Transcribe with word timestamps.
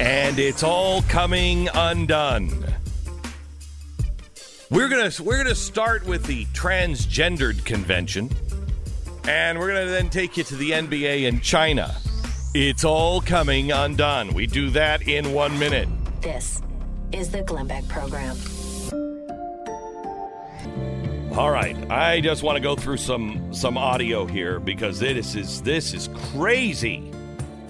and 0.00 0.38
it's 0.38 0.62
all 0.62 1.02
coming 1.02 1.68
undone. 1.74 2.64
We're 4.70 4.88
gonna 4.88 5.10
we're 5.22 5.42
gonna 5.42 5.54
start 5.54 6.06
with 6.06 6.24
the 6.26 6.44
transgendered 6.46 7.64
convention, 7.64 8.30
and 9.26 9.58
we're 9.58 9.68
gonna 9.68 9.86
then 9.86 10.10
take 10.10 10.36
you 10.36 10.44
to 10.44 10.56
the 10.56 10.72
NBA 10.72 11.24
in 11.26 11.40
China. 11.40 11.96
It's 12.54 12.84
all 12.84 13.20
coming 13.20 13.72
undone. 13.72 14.34
We 14.34 14.46
do 14.46 14.70
that 14.70 15.08
in 15.08 15.32
one 15.32 15.58
minute. 15.58 15.88
This 16.20 16.62
is 17.12 17.30
the 17.30 17.42
Glenn 17.42 17.66
Beck 17.66 17.86
Program. 17.88 18.36
All 21.32 21.50
right, 21.50 21.76
I 21.90 22.20
just 22.20 22.42
want 22.42 22.56
to 22.56 22.60
go 22.60 22.74
through 22.74 22.96
some 22.96 23.54
some 23.54 23.78
audio 23.78 24.26
here 24.26 24.60
because 24.60 24.98
this 24.98 25.34
is 25.34 25.62
this 25.62 25.94
is 25.94 26.08
crazy. 26.32 27.12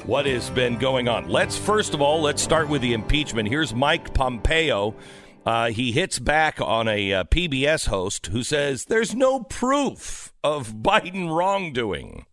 What 0.09 0.25
has 0.25 0.49
been 0.49 0.79
going 0.79 1.07
on? 1.07 1.29
Let's 1.29 1.59
first 1.59 1.93
of 1.93 2.01
all 2.01 2.23
let's 2.23 2.41
start 2.41 2.71
with 2.71 2.81
the 2.81 2.95
impeachment. 2.95 3.47
Here's 3.47 3.75
Mike 3.75 4.15
Pompeo. 4.15 4.95
Uh, 5.45 5.69
he 5.69 5.93
hits 5.93 6.19
back 6.19 6.63
on 6.63 6.89
a 6.89 7.13
uh, 7.13 7.25
PBS 7.25 7.89
host 7.89 8.29
who 8.29 8.43
says 8.43 8.87
there's 8.87 9.15
no 9.15 9.41
proof 9.41 10.33
of 10.43 10.77
Biden 10.77 11.29
wrongdoing. 11.29 12.25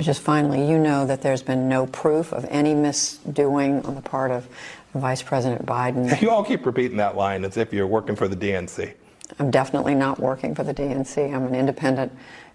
Just 0.00 0.22
finally, 0.22 0.66
you 0.66 0.78
know 0.78 1.04
that 1.04 1.20
there's 1.20 1.42
been 1.42 1.68
no 1.68 1.86
proof 1.86 2.32
of 2.32 2.46
any 2.48 2.72
misdoing 2.72 3.86
on 3.86 3.94
the 3.94 4.00
part 4.00 4.30
of 4.30 4.48
Vice 4.94 5.20
President 5.20 5.66
Biden. 5.66 6.18
You 6.22 6.30
all 6.30 6.42
keep 6.42 6.64
repeating 6.64 6.96
that 6.96 7.14
line 7.14 7.44
as 7.44 7.58
if 7.58 7.74
you're 7.74 7.86
working 7.86 8.16
for 8.16 8.26
the 8.26 8.36
DNC. 8.36 8.94
I'm 9.38 9.50
definitely 9.50 9.94
not 9.94 10.18
working 10.18 10.54
for 10.54 10.64
the 10.64 10.72
DNC. 10.72 11.34
I'm 11.34 11.44
an 11.44 11.54
independent 11.54 12.10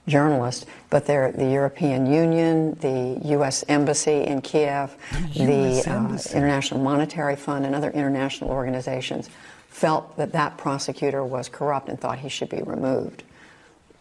journalist, 0.08 0.66
but 0.90 1.06
they're 1.06 1.32
the 1.32 1.50
European 1.50 2.06
Union, 2.06 2.74
the 2.76 3.20
U.S. 3.30 3.64
Embassy 3.68 4.24
in 4.24 4.42
Kiev, 4.42 4.96
the 5.36 5.84
uh, 5.86 6.18
International 6.36 6.80
Monetary 6.80 7.36
Fund, 7.36 7.66
and 7.66 7.76
other 7.76 7.92
international 7.92 8.50
organizations 8.50 9.30
felt 9.68 10.18
that 10.18 10.32
that 10.32 10.58
prosecutor 10.58 11.24
was 11.24 11.50
corrupt 11.50 11.90
and 11.90 12.00
thought 12.00 12.20
he 12.20 12.30
should 12.30 12.50
be 12.50 12.62
removed. 12.64 13.24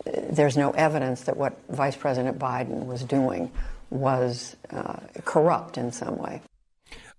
There's 0.05 0.56
no 0.56 0.70
evidence 0.70 1.22
that 1.22 1.36
what 1.36 1.58
Vice 1.69 1.97
President 1.97 2.39
Biden 2.39 2.86
was 2.86 3.02
doing 3.02 3.50
was 3.91 4.56
uh, 4.70 4.97
corrupt 5.25 5.77
in 5.77 5.92
some 5.92 6.17
way. 6.17 6.41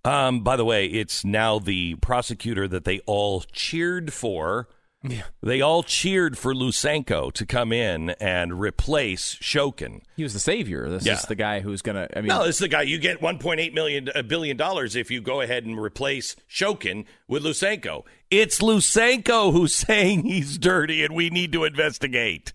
Um, 0.06 0.42
by 0.42 0.56
the 0.56 0.64
way, 0.64 0.86
it's 0.86 1.26
now 1.26 1.60
the 1.60 1.96
prosecutor 1.96 2.68
that 2.68 2.86
they 2.86 3.00
all 3.06 3.42
cheered 3.52 4.14
for. 4.14 4.70
Yeah. 5.04 5.24
They 5.44 5.62
all 5.62 5.84
cheered 5.84 6.38
for 6.38 6.54
Lutsenko 6.56 7.32
to 7.34 7.46
come 7.46 7.72
in 7.72 8.10
and 8.20 8.60
replace 8.60 9.36
Shokin. 9.36 10.02
He 10.16 10.24
was 10.24 10.34
the 10.34 10.40
savior. 10.40 10.90
This 10.90 11.06
Yeah. 11.06 11.14
is 11.14 11.22
the 11.24 11.36
guy 11.36 11.60
who's 11.60 11.82
gonna. 11.84 12.08
I 12.16 12.20
mean, 12.22 12.30
No, 12.30 12.46
this 12.46 12.56
is 12.56 12.60
the 12.62 12.68
guy. 12.68 12.82
You 12.82 12.98
get 12.98 13.22
1.8 13.22 13.74
million 13.74 14.10
a 14.16 14.24
billion 14.24 14.58
dollars 14.58 14.96
if 14.96 15.12
you 15.12 15.22
go 15.22 15.42
ahead 15.42 15.66
and 15.66 15.80
replace 15.80 16.36
Shokin 16.50 17.06
with 17.28 17.44
Lutsenko. 17.44 18.04
It's 18.32 18.60
Lutsenko 18.60 19.52
who's 19.54 19.76
saying 19.88 20.24
he's 20.24 20.58
dirty 20.58 21.04
and 21.04 21.16
we 21.16 21.30
need 21.30 21.52
to 21.54 21.64
investigate. 21.64 22.54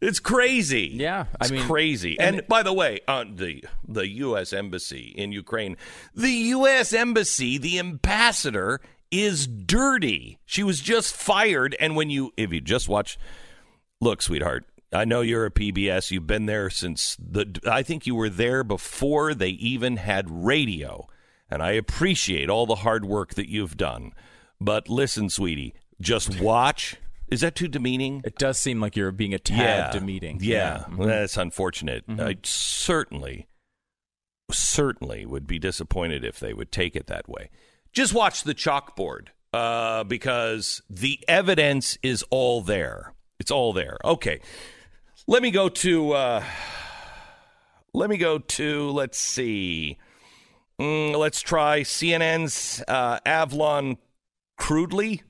It's 0.00 0.20
crazy. 0.20 0.90
Yeah, 0.92 1.26
I 1.40 1.44
it's 1.44 1.52
mean- 1.52 1.62
crazy. 1.66 2.18
and- 2.18 2.38
And, 2.40 2.48
by 2.48 2.62
the 2.62 2.72
way, 2.74 3.00
on 3.08 3.36
the 3.36 3.64
the 3.86 4.06
U.S. 4.08 4.52
embassy 4.52 5.14
in 5.16 5.32
Ukraine, 5.32 5.76
the 6.14 6.30
U.S. 6.58 6.92
embassy, 6.92 7.56
the 7.56 7.78
ambassador 7.78 8.80
is 9.22 9.46
dirty. 9.46 10.38
She 10.44 10.62
was 10.62 10.80
just 10.80 11.14
fired, 11.14 11.76
and 11.80 11.94
when 11.96 12.10
you 12.10 12.32
if 12.36 12.52
you 12.52 12.60
just 12.60 12.88
watch, 12.88 13.18
look, 14.00 14.22
sweetheart. 14.22 14.64
I 14.92 15.04
know 15.04 15.22
you're 15.22 15.46
a 15.46 15.50
PBS. 15.50 16.10
You've 16.12 16.26
been 16.26 16.46
there 16.46 16.70
since 16.70 17.16
the. 17.18 17.60
I 17.68 17.82
think 17.82 18.06
you 18.06 18.14
were 18.14 18.28
there 18.28 18.62
before 18.62 19.34
they 19.34 19.48
even 19.50 19.96
had 19.96 20.30
radio, 20.30 21.08
and 21.50 21.62
I 21.62 21.72
appreciate 21.72 22.48
all 22.48 22.64
the 22.66 22.76
hard 22.76 23.04
work 23.04 23.34
that 23.34 23.48
you've 23.48 23.76
done. 23.76 24.12
But 24.60 24.88
listen, 24.88 25.30
sweetie, 25.30 25.74
just 26.00 26.40
watch. 26.40 26.96
Is 27.28 27.40
that 27.40 27.56
too 27.56 27.66
demeaning? 27.68 28.20
it 28.24 28.36
does 28.38 28.58
seem 28.58 28.80
like 28.80 28.94
you're 28.94 29.10
being 29.10 29.34
a 29.34 29.38
tad 29.40 29.92
demeaning. 29.92 30.38
Yeah, 30.40 30.84
Mhm. 30.88 30.96
well, 30.98 31.08
that's 31.08 31.36
unfortunate. 31.36 32.04
I 32.08 32.36
certainly, 32.44 33.48
certainly 34.50 35.26
would 35.26 35.46
be 35.46 35.58
disappointed 35.58 36.24
if 36.24 36.38
they 36.38 36.52
would 36.52 36.70
take 36.70 36.94
it 36.94 37.06
that 37.06 37.28
way. 37.28 37.50
Just 37.94 38.12
watch 38.12 38.42
the 38.42 38.54
chalkboard 38.54 39.28
uh, 39.52 40.02
because 40.02 40.82
the 40.90 41.20
evidence 41.28 41.96
is 42.02 42.24
all 42.28 42.60
there. 42.60 43.14
It's 43.38 43.52
all 43.52 43.72
there. 43.72 43.98
Okay, 44.04 44.40
let 45.28 45.42
me 45.42 45.52
go 45.52 45.68
to. 45.68 46.12
Uh, 46.12 46.44
let 47.92 48.10
me 48.10 48.16
go 48.16 48.38
to. 48.38 48.90
Let's 48.90 49.18
see. 49.18 49.98
Mm, 50.80 51.16
let's 51.16 51.40
try 51.40 51.82
CNN's 51.82 52.82
uh, 52.88 53.20
Avlon 53.24 53.98
crudely. 54.58 55.22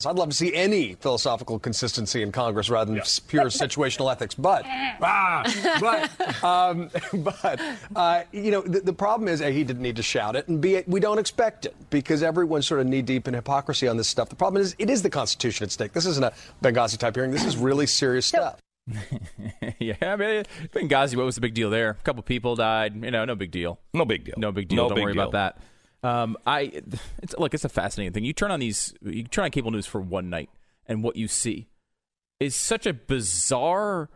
So 0.00 0.08
I'd 0.08 0.16
love 0.16 0.30
to 0.30 0.34
see 0.34 0.54
any 0.54 0.94
philosophical 0.94 1.58
consistency 1.58 2.22
in 2.22 2.32
Congress 2.32 2.70
rather 2.70 2.90
than 2.90 3.02
pure 3.28 3.44
situational 3.44 4.10
ethics. 4.12 4.34
But, 4.34 4.64
ah, 4.64 5.42
but, 5.78 6.42
um, 6.42 6.90
but 7.22 7.60
uh, 7.94 8.22
you 8.32 8.50
know, 8.50 8.62
the, 8.62 8.80
the 8.80 8.94
problem 8.94 9.28
is 9.28 9.42
A, 9.42 9.52
he 9.52 9.62
didn't 9.62 9.82
need 9.82 9.96
to 9.96 10.02
shout 10.02 10.36
it, 10.36 10.48
and 10.48 10.58
B, 10.58 10.82
we 10.86 11.00
don't 11.00 11.18
expect 11.18 11.66
it 11.66 11.76
because 11.90 12.22
everyone's 12.22 12.66
sort 12.66 12.80
of 12.80 12.86
knee 12.86 13.02
deep 13.02 13.28
in 13.28 13.34
hypocrisy 13.34 13.88
on 13.88 13.98
this 13.98 14.08
stuff. 14.08 14.30
The 14.30 14.36
problem 14.36 14.62
is 14.62 14.74
it 14.78 14.88
is 14.88 15.02
the 15.02 15.10
Constitution 15.10 15.64
at 15.64 15.70
stake. 15.70 15.92
This 15.92 16.06
isn't 16.06 16.24
a 16.24 16.32
Benghazi 16.62 16.96
type 16.96 17.14
hearing. 17.14 17.30
This 17.30 17.44
is 17.44 17.58
really 17.58 17.86
serious 17.86 18.24
stuff. 18.24 18.58
yeah. 19.78 19.94
I 20.00 20.16
mean, 20.16 20.44
Benghazi. 20.72 21.14
What 21.14 21.26
was 21.26 21.34
the 21.34 21.42
big 21.42 21.52
deal 21.52 21.68
there? 21.68 21.90
A 21.90 21.94
couple 22.04 22.22
people 22.22 22.56
died. 22.56 23.04
You 23.04 23.10
know, 23.10 23.26
no 23.26 23.34
big 23.34 23.50
deal. 23.50 23.78
No 23.92 24.06
big 24.06 24.24
deal. 24.24 24.34
No 24.38 24.50
big 24.50 24.68
deal. 24.68 24.76
No 24.76 24.88
Don't 24.88 24.96
big 24.96 25.04
worry 25.04 25.12
deal. 25.12 25.22
about 25.24 25.32
that. 25.32 25.62
Um, 26.02 26.36
I, 26.46 26.82
it's 27.22 27.34
look, 27.38 27.54
it's 27.54 27.64
a 27.64 27.68
fascinating 27.68 28.12
thing. 28.12 28.24
You 28.24 28.32
turn 28.32 28.50
on 28.50 28.60
these, 28.60 28.94
you 29.02 29.24
turn 29.24 29.44
on 29.44 29.50
cable 29.50 29.70
news 29.70 29.86
for 29.86 30.00
one 30.00 30.30
night, 30.30 30.50
and 30.86 31.02
what 31.02 31.16
you 31.16 31.28
see 31.28 31.68
is 32.38 32.56
such 32.56 32.86
a 32.86 32.92
bizarre 32.92 34.08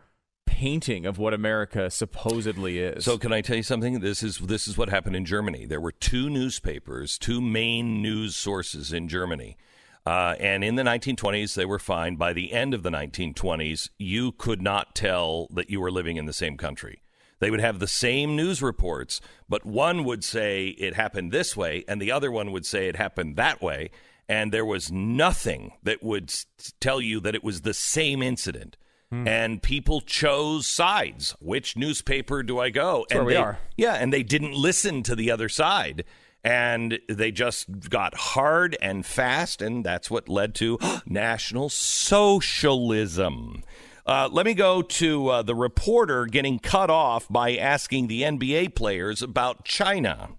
painting 0.45 1.05
of 1.05 1.17
what 1.17 1.33
America 1.33 1.89
supposedly 1.89 2.79
is. 2.79 3.05
So 3.05 3.17
can 3.17 3.33
I 3.33 3.41
tell 3.41 3.57
you 3.57 3.63
something? 3.63 3.99
This 3.99 4.23
is 4.23 4.39
this 4.39 4.67
is 4.67 4.77
what 4.77 4.89
happened 4.89 5.15
in 5.15 5.25
Germany. 5.25 5.65
There 5.65 5.81
were 5.81 5.91
two 5.91 6.29
newspapers, 6.29 7.17
two 7.17 7.41
main 7.41 8.01
news 8.01 8.35
sources 8.35 8.93
in 8.93 9.07
Germany. 9.07 9.57
Uh, 10.05 10.35
and 10.39 10.63
in 10.63 10.75
the 10.75 10.83
1920s, 10.83 11.55
they 11.55 11.65
were 11.65 11.79
fine. 11.79 12.15
By 12.15 12.31
the 12.31 12.53
end 12.53 12.75
of 12.75 12.83
the 12.83 12.91
1920s, 12.91 13.89
you 13.97 14.31
could 14.33 14.61
not 14.61 14.93
tell 14.93 15.47
that 15.47 15.71
you 15.71 15.81
were 15.81 15.89
living 15.89 16.17
in 16.17 16.25
the 16.25 16.33
same 16.33 16.57
country. 16.57 17.01
They 17.39 17.51
would 17.51 17.59
have 17.59 17.79
the 17.79 17.87
same 17.87 18.35
news 18.35 18.61
reports, 18.61 19.19
but 19.49 19.65
one 19.65 20.03
would 20.03 20.23
say 20.23 20.67
it 20.67 20.95
happened 20.95 21.31
this 21.31 21.55
way, 21.57 21.83
and 21.87 22.01
the 22.01 22.11
other 22.11 22.31
one 22.31 22.51
would 22.51 22.65
say 22.65 22.87
it 22.87 22.95
happened 22.95 23.35
that 23.35 23.61
way. 23.61 23.89
And 24.27 24.51
there 24.51 24.65
was 24.65 24.91
nothing 24.91 25.73
that 25.83 26.01
would 26.01 26.33
tell 26.79 26.99
you 26.99 27.19
that 27.19 27.35
it 27.35 27.43
was 27.43 27.61
the 27.61 27.75
same 27.75 28.23
incident. 28.23 28.75
Hmm. 29.11 29.27
And 29.27 29.61
people 29.61 30.01
chose 30.01 30.65
sides. 30.65 31.35
Which 31.39 31.77
newspaper 31.77 32.41
do 32.41 32.59
I 32.59 32.71
go? 32.71 33.05
That's 33.09 33.11
and 33.11 33.19
where 33.19 33.25
we 33.27 33.33
they, 33.33 33.39
are. 33.39 33.59
yeah, 33.77 33.93
and 33.93 34.11
they 34.11 34.23
didn't 34.23 34.53
listen 34.53 35.03
to 35.03 35.15
the 35.15 35.29
other 35.29 35.47
side. 35.49 36.05
And 36.43 36.99
they 37.07 37.31
just 37.31 37.89
got 37.89 38.15
hard 38.15 38.77
and 38.81 39.05
fast, 39.05 39.61
and 39.61 39.83
that's 39.83 40.09
what 40.11 40.29
led 40.29 40.55
to 40.55 40.79
national 41.05 41.69
socialism. 41.69 43.63
Uh, 44.05 44.29
let 44.31 44.45
me 44.45 44.53
go 44.53 44.83
to 44.83 45.29
uh, 45.29 45.41
the 45.41 45.55
reporter 45.55 46.27
getting 46.27 46.59
cut 46.59 46.91
off 46.91 47.27
by 47.27 47.55
asking 47.55 48.07
the 48.07 48.21
NBA 48.21 48.75
players 48.75 49.23
about 49.23 49.65
China. 49.65 50.29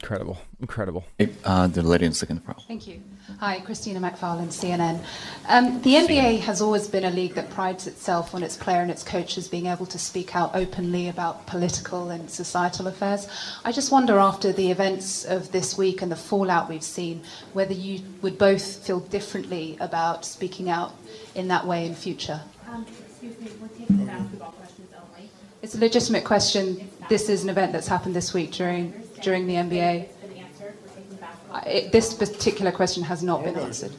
Incredible, 0.00 0.38
incredible. 0.60 1.04
Uh, 1.44 1.66
the 1.66 1.82
lady 1.82 2.06
in 2.06 2.12
second 2.12 2.40
row. 2.46 2.54
Thank 2.68 2.86
you. 2.86 3.02
Hi, 3.40 3.58
Christina 3.58 3.98
McFarlane, 3.98 4.52
CNN. 4.52 5.04
Um, 5.48 5.82
the 5.82 5.94
NBA 5.94 6.38
has 6.40 6.62
always 6.62 6.86
been 6.86 7.04
a 7.04 7.10
league 7.10 7.34
that 7.34 7.50
prides 7.50 7.88
itself 7.88 8.32
on 8.32 8.44
its 8.44 8.56
player 8.56 8.80
and 8.80 8.92
its 8.92 9.02
coaches 9.02 9.48
being 9.48 9.66
able 9.66 9.86
to 9.86 9.98
speak 9.98 10.36
out 10.36 10.54
openly 10.54 11.08
about 11.08 11.46
political 11.48 12.10
and 12.10 12.30
societal 12.30 12.86
affairs. 12.86 13.26
I 13.64 13.72
just 13.72 13.90
wonder, 13.90 14.18
after 14.18 14.52
the 14.52 14.70
events 14.70 15.24
of 15.24 15.50
this 15.50 15.76
week 15.76 16.00
and 16.00 16.12
the 16.12 16.16
fallout 16.16 16.68
we've 16.68 16.84
seen, 16.84 17.22
whether 17.52 17.74
you 17.74 18.00
would 18.22 18.38
both 18.38 18.86
feel 18.86 19.00
differently 19.00 19.76
about 19.80 20.24
speaking 20.24 20.70
out 20.70 20.94
in 21.34 21.48
that 21.48 21.66
way 21.66 21.86
in 21.86 21.96
future. 21.96 22.40
Um, 22.70 22.86
excuse 23.08 23.38
me, 23.40 23.50
we're 23.60 23.66
taking 23.68 24.06
basketball 24.06 24.52
questions 24.52 24.90
only. 24.94 25.28
It's 25.60 25.74
a 25.74 25.78
legitimate 25.78 26.22
question. 26.24 26.88
This 27.08 27.28
is 27.28 27.42
an 27.42 27.50
event 27.50 27.72
that's 27.72 27.88
happened 27.88 28.14
this 28.14 28.32
week 28.32 28.52
during 28.52 29.07
during 29.22 29.46
the 29.46 29.54
NBA. 29.54 30.02
It's 30.04 30.16
been 30.16 30.32
answered. 30.36 30.74
We're 30.82 30.88
taking 31.02 31.16
basketball. 31.16 31.56
I- 31.56 31.68
It, 31.68 31.92
this 31.92 32.14
particular 32.14 32.72
question 32.72 33.02
has 33.04 33.22
not 33.22 33.44
been 33.44 33.56
answered. 33.56 33.92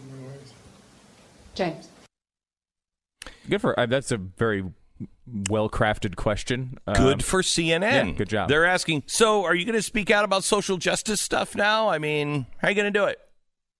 James. 1.55 1.89
Good 3.49 3.61
for 3.61 3.77
uh, 3.79 3.85
that's 3.85 4.11
a 4.11 4.17
very 4.17 4.63
well 5.49 5.69
crafted 5.69 6.15
question. 6.15 6.77
Um, 6.87 6.95
Good 6.95 7.23
for 7.23 7.41
CNN. 7.41 7.81
yeah, 7.81 8.11
good 8.11 8.29
job. 8.29 8.49
They're 8.49 8.65
asking, 8.65 9.03
so 9.07 9.43
are 9.45 9.55
you 9.55 9.65
going 9.65 9.75
to 9.75 9.81
speak 9.81 10.11
out 10.11 10.23
about 10.25 10.43
social 10.43 10.77
justice 10.77 11.19
stuff 11.21 11.55
now? 11.55 11.89
I 11.89 11.97
mean, 11.99 12.45
how 12.57 12.67
are 12.67 12.71
you 12.71 12.75
going 12.75 12.91
to 12.93 12.99
do 12.99 13.05
it? 13.05 13.19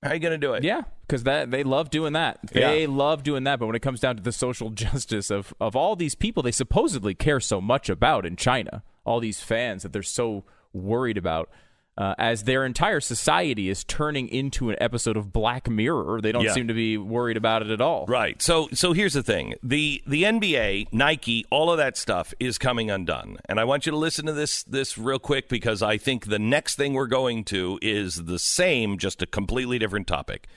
How 0.03 0.11
are 0.11 0.13
you 0.13 0.19
going 0.19 0.39
to 0.39 0.45
do 0.45 0.53
it? 0.53 0.63
Yeah, 0.63 0.81
because 1.07 1.23
that 1.23 1.51
they 1.51 1.63
love 1.63 1.89
doing 1.89 2.13
that. 2.13 2.39
They 2.51 2.87
love 2.87 3.21
doing 3.23 3.43
that. 3.43 3.59
But 3.59 3.67
when 3.67 3.75
it 3.75 3.81
comes 3.81 3.99
down 3.99 4.15
to 4.15 4.23
the 4.23 4.31
social 4.31 4.69
justice 4.71 5.29
of 5.29 5.53
of 5.59 5.75
all 5.75 5.95
these 5.95 6.15
people 6.15 6.41
they 6.41 6.51
supposedly 6.51 7.13
care 7.13 7.39
so 7.39 7.59
much 7.61 7.89
about 7.89 8.25
in 8.25 8.35
China, 8.35 8.81
all 9.05 9.19
these 9.19 9.41
fans 9.41 9.83
that 9.83 9.93
they're 9.93 10.01
so 10.03 10.45
worried 10.73 11.17
about. 11.17 11.49
Uh, 11.97 12.15
as 12.17 12.43
their 12.43 12.63
entire 12.65 13.01
society 13.01 13.67
is 13.67 13.83
turning 13.83 14.29
into 14.29 14.69
an 14.69 14.77
episode 14.79 15.17
of 15.17 15.33
Black 15.33 15.69
Mirror, 15.69 16.21
they 16.21 16.31
don't 16.31 16.45
Yeah. 16.45 16.53
seem 16.53 16.69
to 16.69 16.73
be 16.73 16.97
worried 16.97 17.35
about 17.35 17.61
it 17.61 17.69
at 17.69 17.81
all. 17.81 18.05
Right. 18.07 18.41
So 18.41 18.69
so 18.71 18.93
here's 18.93 19.11
the 19.11 19.21
thing. 19.23 19.55
The 19.61 20.01
the 20.07 20.23
NBA, 20.23 20.87
Nike, 20.93 21.45
all 21.51 21.69
of 21.69 21.77
that 21.77 21.97
stuff 21.97 22.33
is 22.39 22.57
coming 22.57 22.89
undone. 22.89 23.37
And 23.49 23.59
I 23.59 23.65
want 23.65 23.85
you 23.85 23.91
to 23.91 23.97
listen 23.97 24.25
to 24.27 24.31
this 24.31 24.63
this 24.63 24.97
real 24.97 25.19
quick 25.19 25.49
because 25.49 25.81
I 25.83 25.97
think 25.97 26.27
the 26.27 26.39
next 26.39 26.75
thing 26.77 26.93
we're 26.93 27.05
going 27.07 27.43
to 27.45 27.77
is 27.81 28.23
the 28.23 28.39
same 28.39 28.97
just 28.97 29.21
a 29.21 29.25
completely 29.25 29.77
different 29.77 30.07
topic. 30.07 30.47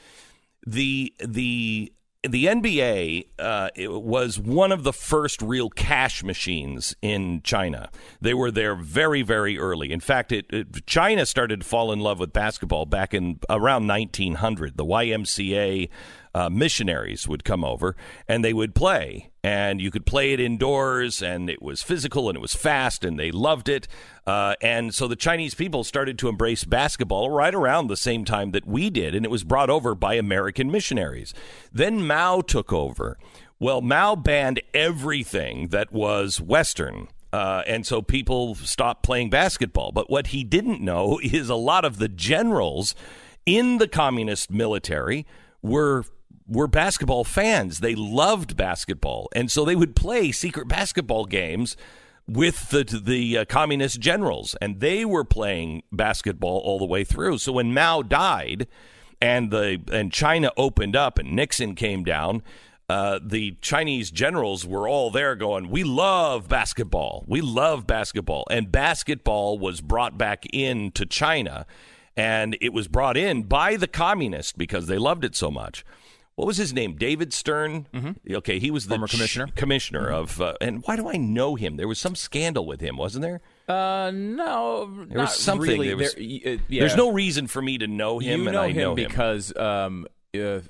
The 0.64 1.12
the 1.18 1.92
the 2.28 2.46
NBA 2.46 3.26
uh, 3.40 3.70
was 3.78 4.38
one 4.38 4.70
of 4.70 4.84
the 4.84 4.92
first 4.92 5.42
real 5.42 5.68
cash 5.68 6.22
machines 6.22 6.94
in 7.02 7.42
China. 7.42 7.90
They 8.20 8.32
were 8.32 8.52
there 8.52 8.76
very, 8.76 9.22
very 9.22 9.58
early. 9.58 9.90
In 9.90 9.98
fact, 9.98 10.30
it, 10.30 10.46
it, 10.50 10.86
China 10.86 11.26
started 11.26 11.60
to 11.60 11.66
fall 11.66 11.90
in 11.90 11.98
love 11.98 12.20
with 12.20 12.32
basketball 12.32 12.86
back 12.86 13.12
in 13.12 13.40
around 13.50 13.88
1900. 13.88 14.76
The 14.76 14.84
YMCA 14.84 15.88
uh, 16.32 16.48
missionaries 16.48 17.26
would 17.26 17.42
come 17.42 17.64
over 17.64 17.96
and 18.28 18.44
they 18.44 18.52
would 18.52 18.74
play, 18.74 19.31
and 19.44 19.80
you 19.80 19.90
could 19.90 20.06
play 20.06 20.32
it 20.32 20.40
indoors, 20.40 21.20
and 21.20 21.50
it 21.50 21.60
was 21.60 21.82
physical 21.82 22.28
and 22.28 22.36
it 22.36 22.40
was 22.40 22.54
fast, 22.54 23.04
and 23.04 23.18
they 23.18 23.30
loved 23.30 23.68
it. 23.68 23.88
Uh, 24.26 24.54
and 24.62 24.94
so 24.94 25.08
the 25.08 25.16
Chinese 25.16 25.54
people 25.54 25.82
started 25.82 26.18
to 26.18 26.28
embrace 26.28 26.64
basketball 26.64 27.30
right 27.30 27.54
around 27.54 27.88
the 27.88 27.96
same 27.96 28.24
time 28.24 28.52
that 28.52 28.66
we 28.66 28.88
did, 28.88 29.14
and 29.14 29.24
it 29.24 29.30
was 29.30 29.44
brought 29.44 29.70
over 29.70 29.94
by 29.94 30.14
American 30.14 30.70
missionaries. 30.70 31.34
Then 31.72 32.06
Mao 32.06 32.40
took 32.40 32.72
over. 32.72 33.18
Well, 33.58 33.80
Mao 33.80 34.14
banned 34.16 34.60
everything 34.74 35.68
that 35.68 35.92
was 35.92 36.40
Western. 36.40 37.08
Uh, 37.32 37.62
and 37.66 37.86
so 37.86 38.02
people 38.02 38.54
stopped 38.56 39.02
playing 39.02 39.30
basketball. 39.30 39.90
But 39.90 40.10
what 40.10 40.28
he 40.28 40.44
didn't 40.44 40.80
know 40.80 41.18
is 41.22 41.48
a 41.48 41.54
lot 41.54 41.84
of 41.84 41.98
the 41.98 42.08
generals 42.08 42.94
in 43.46 43.78
the 43.78 43.88
communist 43.88 44.50
military 44.50 45.26
were 45.62 46.04
were 46.52 46.66
basketball 46.66 47.24
fans. 47.24 47.80
They 47.80 47.94
loved 47.94 48.56
basketball, 48.56 49.28
and 49.34 49.50
so 49.50 49.64
they 49.64 49.76
would 49.76 49.96
play 49.96 50.32
secret 50.32 50.68
basketball 50.68 51.24
games 51.24 51.76
with 52.28 52.70
the 52.70 52.84
the 52.84 53.38
uh, 53.38 53.44
communist 53.46 54.00
generals, 54.00 54.54
and 54.60 54.80
they 54.80 55.04
were 55.04 55.24
playing 55.24 55.82
basketball 55.90 56.58
all 56.58 56.78
the 56.78 56.84
way 56.86 57.04
through. 57.04 57.38
So 57.38 57.52
when 57.52 57.74
Mao 57.74 58.02
died, 58.02 58.68
and 59.20 59.50
the 59.50 59.80
and 59.90 60.12
China 60.12 60.50
opened 60.56 60.96
up, 60.96 61.18
and 61.18 61.32
Nixon 61.32 61.74
came 61.74 62.04
down. 62.04 62.42
Uh, 62.88 63.18
the 63.24 63.52
Chinese 63.62 64.10
generals 64.10 64.66
were 64.66 64.86
all 64.86 65.10
there 65.10 65.34
going, 65.34 65.70
We 65.70 65.82
love 65.82 66.46
basketball. 66.48 67.24
We 67.26 67.40
love 67.40 67.86
basketball. 67.86 68.44
And 68.50 68.70
basketball 68.70 69.58
was 69.58 69.80
brought 69.80 70.18
back 70.18 70.44
into 70.52 71.06
China, 71.06 71.64
and 72.16 72.58
it 72.60 72.74
was 72.74 72.88
brought 72.88 73.16
in 73.16 73.44
by 73.44 73.76
the 73.76 73.86
communists 73.86 74.52
because 74.52 74.88
they 74.88 74.98
loved 74.98 75.24
it 75.24 75.34
so 75.34 75.50
much. 75.50 75.84
What 76.36 76.46
was 76.46 76.56
his 76.56 76.72
name? 76.72 76.96
David 76.96 77.32
Stern. 77.32 77.86
Okay, 78.30 78.58
he 78.58 78.70
was 78.70 78.86
the 78.86 78.94
Former 78.94 79.06
commissioner. 79.06 79.46
ch- 79.48 79.54
commissioner 79.54 80.08
of. 80.10 80.40
Uh, 80.40 80.54
and 80.60 80.82
why 80.86 80.96
do 80.96 81.08
I 81.08 81.16
know 81.16 81.54
him? 81.56 81.76
There 81.76 81.86
was 81.88 81.98
some 81.98 82.14
scandal 82.16 82.66
with 82.66 82.80
him, 82.80 82.96
wasn't 82.96 83.22
there? 83.22 83.40
Uh, 83.68 84.10
no, 84.12 85.06
There 85.08 85.20
was 85.20 85.36
something. 85.36 85.68
Really. 85.70 85.88
There 85.88 85.96
was- 85.96 86.14
There- 86.14 86.24
uh, 86.54 86.58
yeah. 86.68 86.80
There's 86.80 86.96
no 86.96 87.12
reason 87.12 87.46
for 87.48 87.60
me 87.60 87.78
to 87.78 87.86
know 87.86 88.18
him, 88.18 88.40
you 88.42 88.46
and 88.48 88.54
know 88.54 88.62
I 88.62 88.68
him 88.68 88.76
know 88.76 88.90
him 88.90 88.94
because 88.96 89.54
um, 89.56 90.06
uh, 90.34 90.60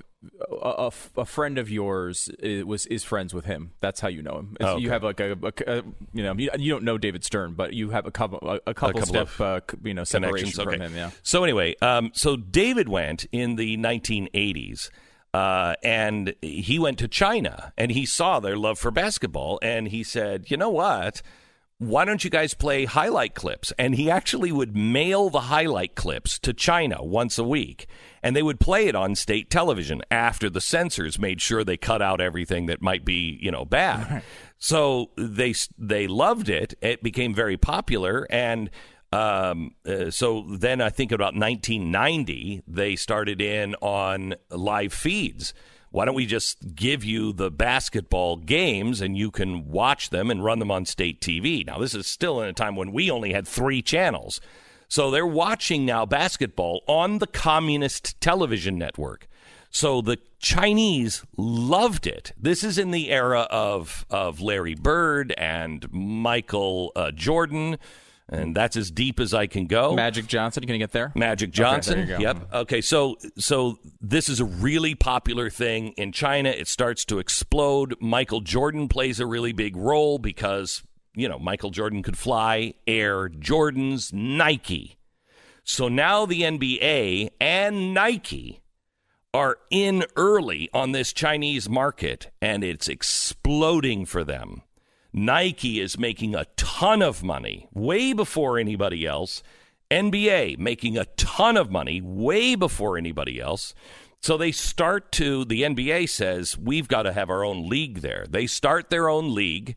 a, 0.51 0.53
a, 0.61 0.91
a 1.17 1.25
friend 1.25 1.57
of 1.57 1.69
yours 1.69 2.29
i- 2.43 2.63
was 2.63 2.85
is 2.87 3.03
friends 3.03 3.33
with 3.33 3.45
him. 3.45 3.71
That's 3.79 3.99
how 4.01 4.09
you 4.09 4.21
know 4.21 4.39
him. 4.39 4.57
Oh, 4.61 4.77
You 4.77 4.89
have 4.89 5.03
like 5.03 5.19
a, 5.21 5.37
a- 5.65 5.83
you 6.13 6.23
know 6.23 6.33
you, 6.37 6.49
you 6.57 6.71
don't 6.71 6.83
know 6.83 6.97
David 6.97 7.23
Stern, 7.23 7.53
but 7.53 7.73
you 7.73 7.89
have 7.91 8.05
a 8.05 8.11
couple 8.11 8.39
a, 8.41 8.59
a 8.69 8.73
couple, 8.73 8.99
couple 9.01 9.05
step 9.05 9.27
of 9.27 9.41
uh, 9.41 9.59
you 9.83 9.93
know 9.93 10.03
separation 10.03 10.51
from 10.51 10.67
Okay. 10.75 10.77
him. 10.83 10.95
Yeah. 10.95 11.11
So 11.23 11.43
anyway, 11.43 11.75
um, 11.81 12.11
so 12.13 12.35
David 12.35 12.87
went 12.89 13.25
in 13.31 13.55
the 13.55 13.75
1980s, 13.77 14.89
uh, 15.33 15.75
and 15.83 16.35
he 16.41 16.77
went 16.77 16.99
to 16.99 17.07
China, 17.07 17.73
and 17.77 17.91
he 17.91 18.05
saw 18.05 18.39
their 18.39 18.55
love 18.55 18.77
for 18.77 18.91
basketball, 18.91 19.59
and 19.61 19.87
he 19.87 20.03
said, 20.03 20.51
"You 20.51 20.57
know 20.57 20.69
what? 20.69 21.21
Why 21.79 22.05
don't 22.05 22.23
you 22.23 22.29
guys 22.29 22.53
play 22.53 22.85
highlight 22.85 23.33
clips?" 23.33 23.73
And 23.79 23.95
he 23.95 24.11
actually 24.11 24.51
would 24.51 24.75
mail 24.75 25.29
the 25.29 25.41
highlight 25.41 25.95
clips 25.95 26.37
to 26.39 26.53
China 26.53 27.03
once 27.03 27.37
a 27.39 27.43
week, 27.43 27.87
and 28.21 28.35
they 28.35 28.43
would 28.43 28.59
play 28.59 28.87
it 28.87 28.95
on 28.95 29.15
state 29.15 29.49
television 29.49 30.03
after 30.11 30.49
the 30.49 30.61
censors 30.61 31.17
made 31.17 31.41
sure 31.41 31.63
they 31.63 31.77
cut 31.77 32.01
out 32.01 32.21
everything 32.21 32.67
that 32.67 32.81
might 32.81 33.03
be, 33.03 33.39
you 33.41 33.51
know, 33.51 33.65
bad. 33.65 34.21
So 34.59 35.09
they 35.17 35.55
they 35.77 36.07
loved 36.07 36.47
it. 36.47 36.73
It 36.79 37.03
became 37.03 37.33
very 37.33 37.57
popular, 37.57 38.25
and 38.29 38.69
um, 39.13 39.75
uh, 39.85 40.09
so 40.09 40.43
then 40.49 40.81
I 40.81 40.89
think 40.89 41.11
about 41.11 41.35
1990 41.35 42.63
they 42.67 42.95
started 42.95 43.41
in 43.41 43.75
on 43.75 44.35
live 44.49 44.93
feeds. 44.93 45.53
Why 45.91 46.05
don't 46.05 46.15
we 46.15 46.25
just 46.25 46.73
give 46.73 47.03
you 47.03 47.33
the 47.33 47.51
basketball 47.51 48.37
games 48.37 48.99
and 48.99 49.15
you 49.15 49.29
can 49.29 49.69
watch 49.69 50.09
them 50.09 50.31
and 50.31 50.43
run 50.43 50.57
them 50.57 50.71
on 50.71 50.85
state 50.85 51.21
TV? 51.21 51.63
Now 51.63 51.77
this 51.77 51.93
is 51.93 52.07
still 52.07 52.41
in 52.41 52.49
a 52.49 52.53
time 52.53 52.75
when 52.75 52.91
we 52.91 53.11
only 53.11 53.33
had 53.33 53.47
three 53.47 53.83
channels. 53.83 54.41
So 54.87 55.11
they're 55.11 55.27
watching 55.27 55.85
now 55.85 56.07
basketball 56.07 56.81
on 56.87 57.19
the 57.19 57.27
communist 57.27 58.19
television 58.19 58.79
network. 58.79 59.27
So 59.69 60.01
the 60.01 60.17
Chinese 60.39 61.23
loved 61.37 62.07
it. 62.07 62.31
This 62.37 62.63
is 62.63 62.79
in 62.79 62.91
the 62.91 63.11
era 63.11 63.47
of 63.51 64.05
of 64.09 64.41
Larry 64.41 64.75
Bird 64.75 65.33
and 65.37 65.87
Michael 65.91 66.91
uh, 66.95 67.11
Jordan, 67.11 67.77
and 68.29 68.55
that's 68.55 68.75
as 68.75 68.89
deep 68.89 69.19
as 69.19 69.33
I 69.33 69.47
can 69.47 69.67
go. 69.67 69.93
Magic 69.95 70.27
Johnson, 70.27 70.63
can 70.63 70.73
you 70.73 70.79
get 70.79 70.91
there? 70.91 71.11
Magic 71.15 71.49
Okay, 71.49 71.57
there 71.63 71.71
Johnson. 71.73 71.99
you 71.99 72.05
go. 72.05 72.17
Yep. 72.19 72.35
Mm-hmm. 72.37 72.55
Okay. 72.55 72.81
So 72.81 73.17
so 73.37 73.79
this 74.01 74.29
is 74.29 74.39
a 74.39 74.45
really 74.45 74.95
popular 74.95 75.49
thing 75.49 75.89
in 75.97 76.11
China. 76.11 76.49
It 76.49 76.67
starts 76.67 77.05
to 77.05 77.19
explode. 77.19 77.95
Michael 77.99 78.41
Jordan 78.41 78.87
plays 78.87 79.19
a 79.19 79.25
really 79.25 79.51
big 79.51 79.75
role 79.75 80.17
because 80.19 80.83
you 81.15 81.27
know 81.27 81.37
Michael 81.39 81.69
Jordan 81.69 82.01
could 82.01 82.17
fly 82.17 82.73
Air 82.87 83.29
Jordans, 83.29 84.11
Nike. 84.13 84.97
So 85.65 85.87
now 85.87 86.25
the 86.25 86.41
NBA 86.41 87.29
and 87.39 87.93
Nike 87.93 88.61
are 89.33 89.57
in 89.71 90.03
early 90.15 90.69
on 90.73 90.91
this 90.91 91.11
Chinese 91.13 91.67
market 91.69 92.29
and 92.41 92.63
it's 92.63 92.87
exploding 92.87 94.05
for 94.05 94.23
them. 94.23 94.61
Nike 95.13 95.79
is 95.79 95.97
making 95.97 96.33
a 96.33 96.45
ton 96.55 97.01
of 97.01 97.23
money 97.23 97.67
way 97.73 98.13
before 98.13 98.57
anybody 98.57 99.05
else. 99.05 99.43
NBA 99.91 100.57
making 100.57 100.97
a 100.97 101.05
ton 101.05 101.55
of 101.55 101.69
money 101.69 102.01
way 102.01 102.55
before 102.55 102.97
anybody 102.97 103.39
else. 103.39 103.75
So 104.21 104.37
they 104.37 104.51
start 104.51 105.11
to, 105.13 105.45
the 105.45 105.61
NBA 105.61 106.09
says, 106.09 106.57
we've 106.57 106.87
got 106.87 107.03
to 107.03 107.13
have 107.13 107.29
our 107.29 107.43
own 107.43 107.69
league 107.69 107.99
there. 107.99 108.25
They 108.27 108.47
start 108.47 108.89
their 108.89 109.07
own 109.07 109.35
league. 109.35 109.75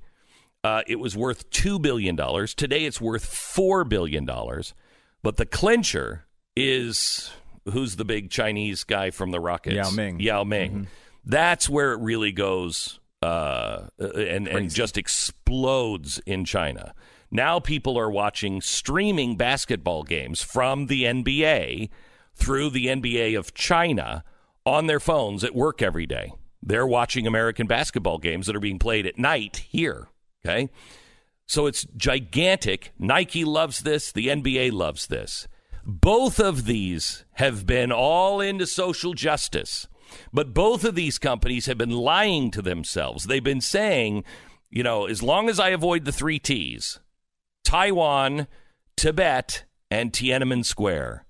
Uh, 0.65 0.83
it 0.87 0.97
was 0.97 1.17
worth 1.17 1.51
$2 1.51 1.83
billion. 1.83 2.17
Today 2.17 2.87
it's 2.87 3.01
worth 3.01 3.29
$4 3.29 3.87
billion. 3.87 4.25
But 5.23 5.37
the 5.37 5.47
clincher 5.47 6.27
is 6.57 7.31
who's 7.71 7.97
the 7.97 8.05
big 8.05 8.31
Chinese 8.31 8.85
guy 8.85 9.11
from 9.11 9.33
the 9.33 9.41
Rockets? 9.41 9.77
Yao 9.77 9.91
Ming. 9.91 10.21
Yao 10.21 10.45
Ming. 10.45 10.87
That's 11.25 11.69
where 11.69 11.93
it 11.93 12.01
really 12.01 12.33
goes 12.33 13.01
uh, 13.27 13.89
and, 13.99 14.47
and 14.47 14.73
just 14.73 14.97
explodes 14.97 16.21
in 16.27 16.45
China. 16.45 16.95
Now 17.31 17.59
people 17.59 17.99
are 17.99 18.11
watching 18.11 18.61
streaming 18.61 19.37
basketball 19.37 20.05
games 20.05 20.43
from 20.43 20.87
the 20.87 21.05
NBA 21.05 21.91
through 22.35 22.71
the 22.71 22.87
NBA 22.87 23.37
of 23.37 23.53
China 23.53 24.23
on 24.65 24.87
their 24.87 25.01
phones 25.01 25.43
at 25.43 25.55
work 25.55 25.83
every 25.83 26.07
day. 26.07 26.33
They're 26.63 26.87
watching 26.87 27.27
American 27.27 27.67
basketball 27.67 28.19
games 28.19 28.47
that 28.47 28.55
are 28.55 28.61
being 28.61 28.79
played 28.79 29.07
at 29.07 29.19
night 29.19 29.65
here. 29.69 30.09
Okay. 30.45 30.69
So 31.47 31.67
it's 31.67 31.85
gigantic. 31.97 32.93
Nike 32.99 33.45
loves 33.45 33.81
this. 33.81 34.13
The 34.13 34.29
NBA 34.29 34.73
loves 34.73 35.09
this. 35.09 35.49
Both 35.85 36.39
of 36.41 36.65
these 36.65 37.25
have 37.35 37.67
been 37.67 37.93
all 37.93 38.41
into 38.41 38.67
social 38.67 39.15
justice, 39.15 39.89
but 40.33 40.55
both 40.55 40.85
of 40.85 40.95
these 40.95 41.19
companies 41.19 41.67
have 41.67 41.79
been 41.79 41.91
lying 41.91 42.51
to 42.53 42.63
themselves. 42.63 43.25
They've 43.25 43.43
been 43.43 43.61
saying, 43.61 44.25
you 44.71 44.83
know, 44.83 45.07
as 45.07 45.23
long 45.23 45.49
as 45.49 45.61
I 45.61 45.71
avoid 45.71 46.05
the 46.05 46.13
three 46.13 46.39
T's 46.39 47.01
Taiwan, 47.65 48.47
Tibet, 48.97 49.65
and 49.91 50.13
Tiananmen 50.13 50.65
Square, 50.65 51.27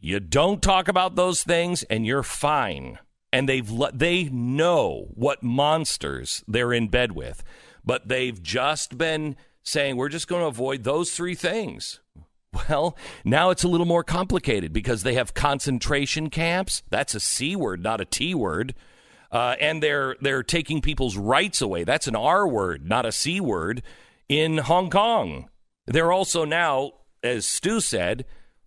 you 0.00 0.20
don't 0.20 0.62
talk 0.62 0.88
about 0.88 1.16
those 1.16 1.42
things 1.42 1.82
and 1.84 2.06
you're 2.06 2.22
fine. 2.22 2.98
And 3.32 3.48
they've 3.48 3.70
they 3.92 4.24
know 4.24 5.08
what 5.14 5.42
monsters 5.42 6.42
they're 6.48 6.72
in 6.72 6.88
bed 6.88 7.12
with, 7.12 7.42
but 7.84 8.08
they've 8.08 8.42
just 8.42 8.96
been 8.96 9.36
saying 9.62 9.96
we're 9.96 10.08
just 10.08 10.28
going 10.28 10.40
to 10.40 10.46
avoid 10.48 10.84
those 10.84 11.12
three 11.12 11.34
things. 11.34 12.00
Well, 12.68 12.96
now 13.24 13.50
it's 13.50 13.64
a 13.64 13.68
little 13.68 13.86
more 13.86 14.04
complicated 14.04 14.72
because 14.72 15.02
they 15.02 15.14
have 15.14 15.34
concentration 15.34 16.30
camps. 16.30 16.82
That's 16.90 17.14
a 17.14 17.20
C 17.20 17.54
word, 17.56 17.82
not 17.82 18.00
a 18.00 18.04
T 18.04 18.34
word. 18.34 18.74
Uh, 19.30 19.56
and 19.60 19.82
they're 19.82 20.16
they're 20.20 20.42
taking 20.42 20.80
people's 20.80 21.16
rights 21.16 21.60
away. 21.60 21.84
That's 21.84 22.08
an 22.08 22.16
R 22.16 22.48
word, 22.48 22.88
not 22.88 23.04
a 23.06 23.12
C 23.12 23.40
word. 23.40 23.82
In 24.28 24.58
Hong 24.58 24.90
Kong, 24.90 25.48
they're 25.86 26.12
also 26.12 26.44
now 26.44 26.92
as 27.22 27.46
Stu 27.46 27.80
said, 27.80 28.24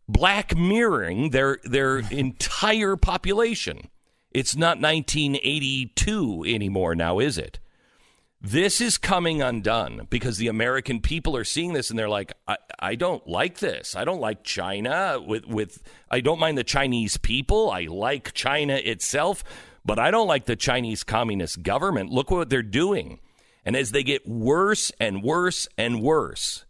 black 0.08 0.56
mirroring 0.56 1.30
their 1.30 1.60
their 1.64 2.00
entire 2.12 2.96
population. 2.96 3.90
It's 4.32 4.56
not 4.56 4.80
1982 4.80 6.46
anymore 6.48 6.96
now, 6.96 7.20
is 7.20 7.38
it? 7.38 7.60
This 8.44 8.82
is 8.82 8.98
coming 8.98 9.44
undone 9.44 10.08
because 10.10 10.38
the 10.38 10.48
American 10.48 11.00
people 11.00 11.38
are 11.38 11.44
seeing 11.44 11.74
this 11.74 11.92
and 11.92 12.00
they're 12.00 12.10
like, 12.10 12.34
I, 12.48 12.58
I 12.80 12.96
don't 12.96 13.26
like 13.28 13.60
this. 13.60 13.96
I 13.96 14.04
don't 14.04 14.20
like 14.20 14.44
China 14.44 15.20
with, 15.24 15.46
with 15.46 15.84
I 16.10 16.22
don't 16.22 16.40
mind 16.40 16.58
the 16.58 16.64
Chinese 16.64 17.18
people. 17.18 17.70
I 17.70 17.82
like 17.82 18.34
China 18.34 18.74
itself, 18.74 19.44
but 19.86 20.00
I 20.00 20.10
don't 20.10 20.28
like 20.28 20.46
the 20.46 20.56
Chinese 20.56 21.04
Communist 21.04 21.62
government. 21.62 22.10
Look 22.10 22.32
what 22.32 22.50
they're 22.50 22.64
doing. 22.64 23.20
And 23.64 23.76
as 23.76 23.92
they 23.92 24.02
get 24.02 24.28
worse 24.28 24.92
and 25.00 25.22
worse 25.22 25.68
and 25.78 26.02
worse, 26.02 26.66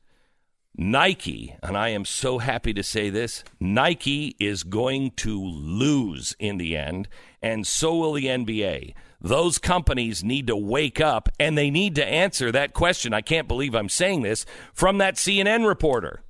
Nike, 0.75 1.55
and 1.61 1.77
I 1.77 1.89
am 1.89 2.05
so 2.05 2.37
happy 2.37 2.73
to 2.73 2.83
say 2.83 3.09
this, 3.09 3.43
Nike 3.59 4.35
is 4.39 4.63
going 4.63 5.11
to 5.17 5.43
lose 5.43 6.35
in 6.39 6.57
the 6.57 6.77
end, 6.77 7.07
and 7.41 7.67
so 7.67 7.95
will 7.95 8.13
the 8.13 8.25
NBA. 8.25 8.93
Those 9.19 9.57
companies 9.59 10.23
need 10.23 10.47
to 10.47 10.55
wake 10.55 10.99
up 10.99 11.29
and 11.39 11.55
they 11.55 11.69
need 11.69 11.93
to 11.95 12.05
answer 12.05 12.51
that 12.51 12.73
question. 12.73 13.13
I 13.13 13.21
can't 13.21 13.47
believe 13.47 13.75
I'm 13.75 13.89
saying 13.89 14.23
this 14.23 14.47
from 14.73 14.97
that 14.97 15.15
CNN 15.15 15.67
reporter. 15.67 16.23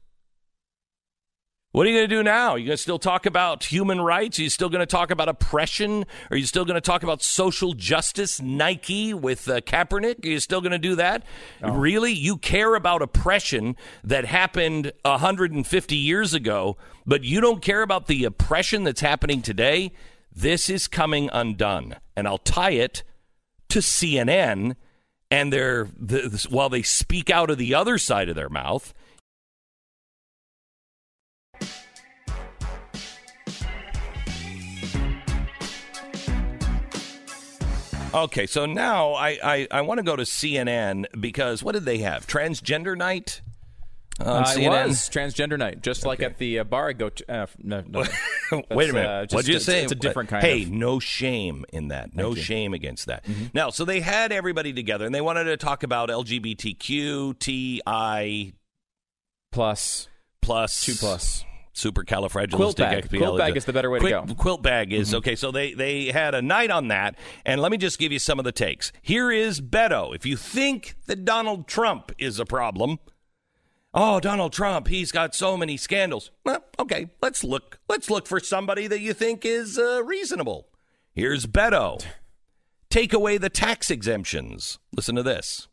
What 1.73 1.87
are 1.87 1.89
you 1.89 1.99
going 1.99 2.09
to 2.09 2.15
do 2.17 2.21
now? 2.21 2.51
Are 2.51 2.57
you 2.57 2.65
going 2.65 2.75
to 2.75 2.81
still 2.81 2.99
talk 2.99 3.25
about 3.25 3.63
human 3.63 4.01
rights? 4.01 4.37
Are 4.37 4.41
you 4.41 4.49
still 4.49 4.67
going 4.67 4.81
to 4.81 4.85
talk 4.85 5.09
about 5.09 5.29
oppression? 5.29 6.05
Are 6.29 6.35
you 6.35 6.45
still 6.45 6.65
going 6.65 6.75
to 6.75 6.81
talk 6.81 7.01
about 7.01 7.21
social 7.21 7.71
justice, 7.71 8.41
Nike 8.41 9.13
with 9.13 9.47
uh, 9.47 9.61
Kaepernick? 9.61 10.25
Are 10.25 10.27
you 10.27 10.41
still 10.41 10.59
going 10.59 10.73
to 10.73 10.77
do 10.77 10.95
that? 10.95 11.23
Oh. 11.63 11.71
Really? 11.71 12.11
You 12.11 12.35
care 12.35 12.75
about 12.75 13.01
oppression 13.01 13.77
that 14.03 14.25
happened 14.25 14.91
150 15.03 15.95
years 15.95 16.33
ago, 16.33 16.75
but 17.05 17.23
you 17.23 17.39
don't 17.39 17.61
care 17.61 17.83
about 17.83 18.07
the 18.07 18.25
oppression 18.25 18.83
that's 18.83 18.99
happening 18.99 19.41
today? 19.41 19.93
This 20.29 20.69
is 20.69 20.89
coming 20.89 21.29
undone. 21.31 21.95
And 22.17 22.27
I'll 22.27 22.37
tie 22.37 22.71
it 22.71 23.03
to 23.69 23.79
CNN 23.79 24.75
and 25.29 25.53
their 25.53 25.87
the, 25.97 26.45
while 26.49 26.67
they 26.67 26.81
speak 26.81 27.29
out 27.29 27.49
of 27.49 27.57
the 27.57 27.73
other 27.73 27.97
side 27.97 28.27
of 28.27 28.35
their 28.35 28.49
mouth 28.49 28.93
Okay, 38.13 38.46
so 38.46 38.65
now 38.65 39.13
I, 39.13 39.39
I, 39.41 39.68
I 39.72 39.82
want 39.82 40.00
to 40.00 40.03
go 40.03 40.15
to 40.15 40.24
CNN 40.24 41.06
because 41.20 41.63
what 41.63 41.74
did 41.74 41.86
they 41.86 42.00
have? 42.00 42.27
Transgender 42.27 42.98
night? 42.98 43.41
Uh, 44.20 44.44
CNN? 44.44 44.89
was 44.89 45.10
transgender 45.10 45.58
night, 45.58 45.82
just 45.82 46.01
okay. 46.01 46.10
like 46.10 46.22
at 46.22 46.38
the 46.38 46.60
uh, 46.60 46.63
bar 46.65 46.89
I 46.89 46.94
go 46.94 47.10
to. 47.10 47.32
Uh, 47.32 47.48
no, 47.60 47.84
no. 47.88 48.00
Wait 48.72 48.89
a 48.89 48.94
minute. 48.94 49.08
Uh, 49.08 49.25
What'd 49.32 49.48
you 49.48 49.60
say? 49.60 49.84
It's 49.84 49.94
a 49.94 49.96
different 49.96 50.30
kind 50.30 50.44
hey, 50.44 50.63
of. 50.63 50.72
no 50.72 51.00
shame 51.00 51.65
in 51.72 51.88
that. 51.88 52.13
No 52.13 52.36
shame 52.36 52.74
against 52.74 53.06
that. 53.06 53.24
Mm-hmm. 53.24 53.46
Now, 53.53 53.70
so 53.70 53.86
they 53.86 54.01
had 54.01 54.32
everybody 54.34 54.74
together 54.74 55.06
and 55.06 55.15
they 55.15 55.22
wanted 55.22 55.46
to 55.46 55.58
talk 55.58 55.84
about 55.84 56.10
LGBTQ, 56.10 57.39
TI. 57.39 58.53
Plus. 59.51 60.10
Plus. 60.41 60.86
Two 60.86 60.96
plus 60.96 61.46
supercalifragilistic 61.73 62.55
quilt 62.55 62.77
bag. 62.77 63.09
Quilt 63.09 63.37
bag 63.37 63.57
is 63.57 63.65
the 63.65 63.73
better 63.73 63.89
way 63.89 63.99
Quick, 63.99 64.13
to 64.13 64.27
go. 64.27 64.33
Quilt 64.35 64.61
bag 64.61 64.93
is 64.93 65.09
mm-hmm. 65.09 65.17
okay. 65.17 65.35
So 65.35 65.51
they 65.51 65.73
they 65.73 66.05
had 66.07 66.35
a 66.35 66.41
night 66.41 66.69
on 66.71 66.89
that, 66.89 67.15
and 67.45 67.61
let 67.61 67.71
me 67.71 67.77
just 67.77 67.99
give 67.99 68.11
you 68.11 68.19
some 68.19 68.39
of 68.39 68.45
the 68.45 68.51
takes. 68.51 68.91
Here 69.01 69.31
is 69.31 69.61
Beto. 69.61 70.15
If 70.15 70.25
you 70.25 70.37
think 70.37 70.95
that 71.07 71.25
Donald 71.25 71.67
Trump 71.67 72.11
is 72.17 72.39
a 72.39 72.45
problem, 72.45 72.99
oh 73.93 74.19
Donald 74.19 74.53
Trump, 74.53 74.87
he's 74.87 75.11
got 75.11 75.33
so 75.33 75.55
many 75.57 75.77
scandals. 75.77 76.31
Well, 76.43 76.63
okay, 76.79 77.09
let's 77.21 77.43
look. 77.43 77.79
Let's 77.87 78.09
look 78.09 78.27
for 78.27 78.39
somebody 78.39 78.87
that 78.87 78.99
you 78.99 79.13
think 79.13 79.45
is 79.45 79.77
uh, 79.77 80.03
reasonable. 80.03 80.67
Here's 81.13 81.45
Beto. 81.45 82.03
Take 82.89 83.13
away 83.13 83.37
the 83.37 83.49
tax 83.49 83.89
exemptions. 83.89 84.77
Listen 84.93 85.15
to 85.15 85.23
this. 85.23 85.69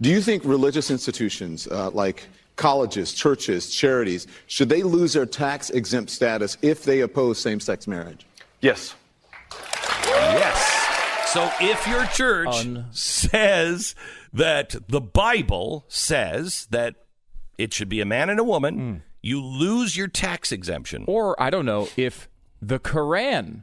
Do 0.00 0.10
you 0.10 0.20
think 0.20 0.44
religious 0.44 0.90
institutions 0.90 1.68
uh, 1.68 1.90
like 1.90 2.28
colleges, 2.56 3.12
churches, 3.12 3.70
charities, 3.74 4.26
should 4.46 4.68
they 4.68 4.82
lose 4.82 5.12
their 5.12 5.26
tax 5.26 5.70
exempt 5.70 6.10
status 6.10 6.56
if 6.62 6.84
they 6.84 7.00
oppose 7.00 7.40
same 7.40 7.60
sex 7.60 7.86
marriage? 7.86 8.26
Yes. 8.60 8.94
Yes. 10.04 11.32
So 11.32 11.50
if 11.60 11.86
your 11.86 12.04
church 12.06 12.66
Un- 12.66 12.86
says 12.90 13.94
that 14.32 14.76
the 14.88 15.00
Bible 15.00 15.84
says 15.88 16.66
that 16.70 16.94
it 17.56 17.72
should 17.72 17.88
be 17.88 18.00
a 18.00 18.04
man 18.04 18.28
and 18.28 18.38
a 18.38 18.44
woman, 18.44 18.78
mm. 18.78 19.00
you 19.22 19.42
lose 19.42 19.96
your 19.96 20.08
tax 20.08 20.52
exemption. 20.52 21.04
Or, 21.06 21.40
I 21.42 21.50
don't 21.50 21.64
know, 21.64 21.88
if 21.96 22.28
the 22.60 22.78
Quran 22.78 23.62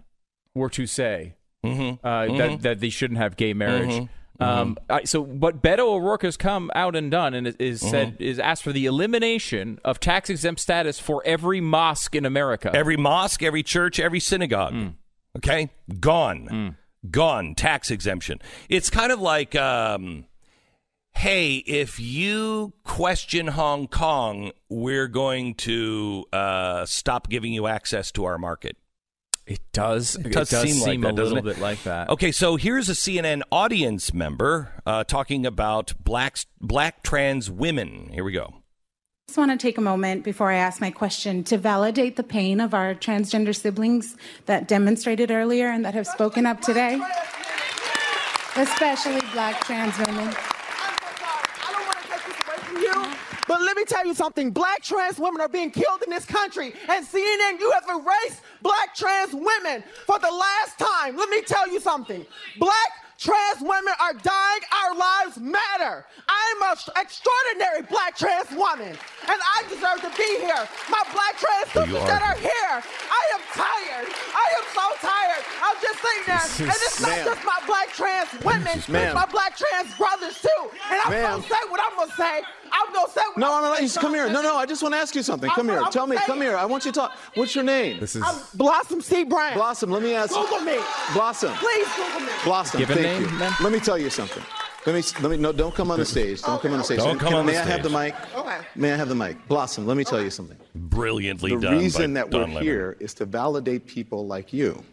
were 0.55 0.69
to 0.69 0.87
say 0.87 1.35
mm-hmm. 1.63 2.05
Uh, 2.05 2.09
mm-hmm. 2.09 2.37
That, 2.37 2.61
that 2.61 2.79
they 2.79 2.89
shouldn't 2.89 3.19
have 3.19 3.37
gay 3.37 3.53
marriage. 3.53 3.91
Mm-hmm. 3.91 4.05
Um, 4.39 4.75
mm-hmm. 4.75 4.91
I, 4.93 5.03
so 5.03 5.21
what 5.21 5.61
Beto 5.61 5.79
O'Rourke 5.79 6.21
has 6.23 6.37
come 6.37 6.71
out 6.73 6.95
and 6.95 7.11
done 7.11 7.33
and 7.33 7.47
is, 7.59 7.81
mm-hmm. 7.81 7.89
said 7.89 8.17
is 8.19 8.39
asked 8.39 8.63
for 8.63 8.71
the 8.71 8.85
elimination 8.85 9.79
of 9.83 9.99
tax 9.99 10.29
exempt 10.29 10.61
status 10.61 10.99
for 10.99 11.21
every 11.25 11.59
mosque 11.61 12.15
in 12.15 12.25
America. 12.25 12.71
Every 12.73 12.97
mosque, 12.97 13.43
every 13.43 13.63
church, 13.63 13.99
every 13.99 14.19
synagogue. 14.19 14.73
Mm. 14.73 14.93
Okay, 15.37 15.69
gone, 15.99 16.47
mm. 16.49 16.75
gone. 17.11 17.53
Tax 17.55 17.91
exemption. 17.91 18.39
It's 18.69 18.89
kind 18.89 19.11
of 19.11 19.19
like. 19.19 19.55
Um, 19.55 20.25
hey, 21.13 21.55
if 21.55 21.99
you 21.99 22.71
question 22.85 23.47
Hong 23.47 23.87
Kong, 23.87 24.51
we're 24.69 25.07
going 25.09 25.55
to 25.55 26.25
uh, 26.31 26.85
stop 26.85 27.29
giving 27.29 27.51
you 27.51 27.67
access 27.67 28.11
to 28.13 28.23
our 28.23 28.37
market. 28.37 28.77
It 29.49 29.61
does. 29.73 30.15
It 30.15 30.31
does, 30.31 30.53
it 30.53 30.55
does 30.55 30.61
seem, 30.61 30.75
seem 30.75 31.01
like 31.01 31.15
that, 31.15 31.21
a 31.21 31.25
little 31.25 31.41
bit 31.41 31.57
like 31.57 31.81
that. 31.81 32.09
Okay, 32.09 32.31
so 32.31 32.55
here's 32.55 32.87
a 32.87 32.93
CNN 32.93 33.41
audience 33.51 34.13
member 34.13 34.73
uh, 34.85 35.03
talking 35.03 35.43
about 35.43 35.91
black 36.03 36.37
black 36.61 37.01
trans 37.01 37.49
women. 37.49 38.11
Here 38.13 38.23
we 38.23 38.31
go. 38.31 38.53
I 38.53 39.31
just 39.31 39.39
want 39.39 39.49
to 39.49 39.57
take 39.57 39.79
a 39.79 39.81
moment 39.81 40.23
before 40.23 40.51
I 40.51 40.57
ask 40.57 40.79
my 40.79 40.91
question 40.91 41.43
to 41.45 41.57
validate 41.57 42.15
the 42.15 42.23
pain 42.23 42.59
of 42.59 42.75
our 42.75 42.93
transgender 42.93 43.55
siblings 43.55 44.15
that 44.45 44.67
demonstrated 44.67 45.31
earlier 45.31 45.69
and 45.69 45.83
that 45.83 45.95
have 45.95 46.05
spoken 46.05 46.45
up 46.45 46.61
today, 46.61 47.01
especially 48.55 49.21
black 49.33 49.65
trans 49.65 49.97
women. 49.97 50.31
But 53.49 53.61
let 53.61 53.75
me 53.75 53.83
tell 53.83 54.05
you 54.05 54.13
something 54.13 54.51
black 54.51 54.83
trans 54.83 55.17
women 55.17 55.41
are 55.41 55.49
being 55.49 55.71
killed 55.71 56.03
in 56.03 56.11
this 56.11 56.23
country, 56.23 56.71
and 56.87 57.03
CNN, 57.03 57.59
you 57.59 57.71
have 57.71 57.83
erased 57.89 58.43
black 58.61 58.93
trans 58.93 59.33
women 59.33 59.83
for 60.05 60.19
the 60.19 60.29
last 60.29 60.77
time. 60.77 61.17
Let 61.17 61.29
me 61.31 61.41
tell 61.41 61.67
you 61.67 61.79
something. 61.79 62.23
Black 62.59 62.91
Trans 63.19 63.59
women 63.59 63.93
are 63.99 64.13
dying. 64.13 64.63
Our 64.71 64.95
lives 64.95 65.37
matter. 65.39 66.05
I'm 66.29 66.61
an 66.71 66.77
extraordinary 66.95 67.83
black 67.83 68.15
trans 68.15 68.49
woman, 68.51 68.95
and 68.95 69.39
I 69.43 69.63
deserve 69.67 69.99
to 70.07 70.11
be 70.15 70.39
here. 70.39 70.63
My 70.87 71.03
black 71.11 71.35
trans 71.35 71.67
sisters 71.67 72.07
that 72.07 72.23
are 72.23 72.39
here. 72.39 72.79
I 72.79 73.23
am 73.35 73.43
tired. 73.51 74.07
I 74.31 74.47
am 74.55 74.65
so 74.71 74.85
tired. 75.03 75.43
I'm 75.59 75.75
just 75.83 75.99
sitting 75.99 76.25
there, 76.31 76.45
is, 76.47 76.59
and 76.61 76.79
it's 76.79 77.01
not 77.01 77.17
just 77.27 77.43
my 77.43 77.59
black 77.67 77.91
trans 77.91 78.31
women. 78.39 78.79
It's 78.79 78.87
my 78.87 79.27
black 79.27 79.57
trans 79.59 79.91
brothers 79.97 80.39
too. 80.39 80.71
And 80.89 80.99
I'm 81.03 81.11
gonna 81.11 81.43
say 81.43 81.61
what 81.67 81.81
I'm 81.83 81.97
gonna 81.99 82.15
say. 82.15 82.41
I'm 82.71 82.93
gonna 82.93 83.11
say 83.11 83.21
what 83.21 83.37
no, 83.37 83.53
I'm 83.53 83.63
no, 83.63 83.73
no, 83.73 83.81
no. 83.81 84.01
Come 84.01 84.13
here. 84.13 84.29
No, 84.29 84.41
no. 84.41 84.55
I 84.55 84.65
just 84.65 84.81
want 84.81 84.93
to 84.93 84.99
ask 84.99 85.15
you 85.15 85.23
something. 85.23 85.49
Come 85.49 85.69
I'm, 85.69 85.75
here. 85.75 85.83
I'm 85.83 85.91
Tell 85.91 86.07
me. 86.07 86.15
Come 86.17 86.41
here. 86.41 86.55
I 86.55 86.65
want 86.65 86.85
you 86.85 86.91
to 86.91 86.99
talk. 86.99 87.17
What's 87.35 87.55
your 87.55 87.63
name? 87.63 87.99
This 87.99 88.15
is 88.15 88.23
I'm 88.23 88.35
Blossom 88.53 89.01
C. 89.01 89.23
Brown. 89.23 89.55
Blossom. 89.55 89.91
Let 89.91 90.03
me 90.03 90.13
ask. 90.13 90.33
Google 90.33 90.61
me. 90.61 90.77
Blossom. 91.13 91.53
Please 91.55 91.87
Google 91.95 92.21
me. 92.21 92.31
Blossom. 92.43 92.79
Give 92.79 92.87
thank 92.87 93.01
name, 93.01 93.08
you. 93.17 93.29
Man. 93.37 93.53
Let 93.61 93.71
me 93.71 93.79
tell 93.79 93.97
you 93.97 94.09
something. 94.09 94.43
Let 94.85 94.95
me 94.95 95.03
let 95.21 95.31
me 95.31 95.37
no. 95.37 95.51
Don't 95.51 95.75
come 95.75 95.91
on 95.91 95.99
the 95.99 96.05
stage. 96.05 96.41
Don't 96.41 96.55
okay. 96.55 96.63
come 96.63 96.73
on 96.73 96.77
the 96.79 96.83
stage. 96.83 96.99
Don't 96.99 97.19
come 97.19 97.33
on 97.33 97.45
may 97.45 97.53
the 97.53 97.63
stage. 97.63 97.67
May 97.67 97.73
I 97.73 97.75
have 97.75 97.83
the 97.83 97.89
mic? 97.89 98.35
Okay. 98.35 98.57
May 98.75 98.93
I 98.93 98.95
have 98.95 99.09
the 99.09 99.15
mic? 99.15 99.47
Blossom. 99.47 99.85
Let 99.85 99.97
me 99.97 100.03
tell 100.03 100.21
you 100.21 100.29
something. 100.29 100.57
Brilliantly 100.73 101.55
the 101.55 101.61
done. 101.61 101.75
The 101.75 101.79
reason 101.79 102.13
that 102.13 102.31
we're 102.31 102.45
Don 102.45 102.51
here 102.61 102.95
is 102.99 103.13
to 103.15 103.25
validate 103.25 103.85
people 103.85 104.25
like 104.25 104.53
you. 104.53 104.83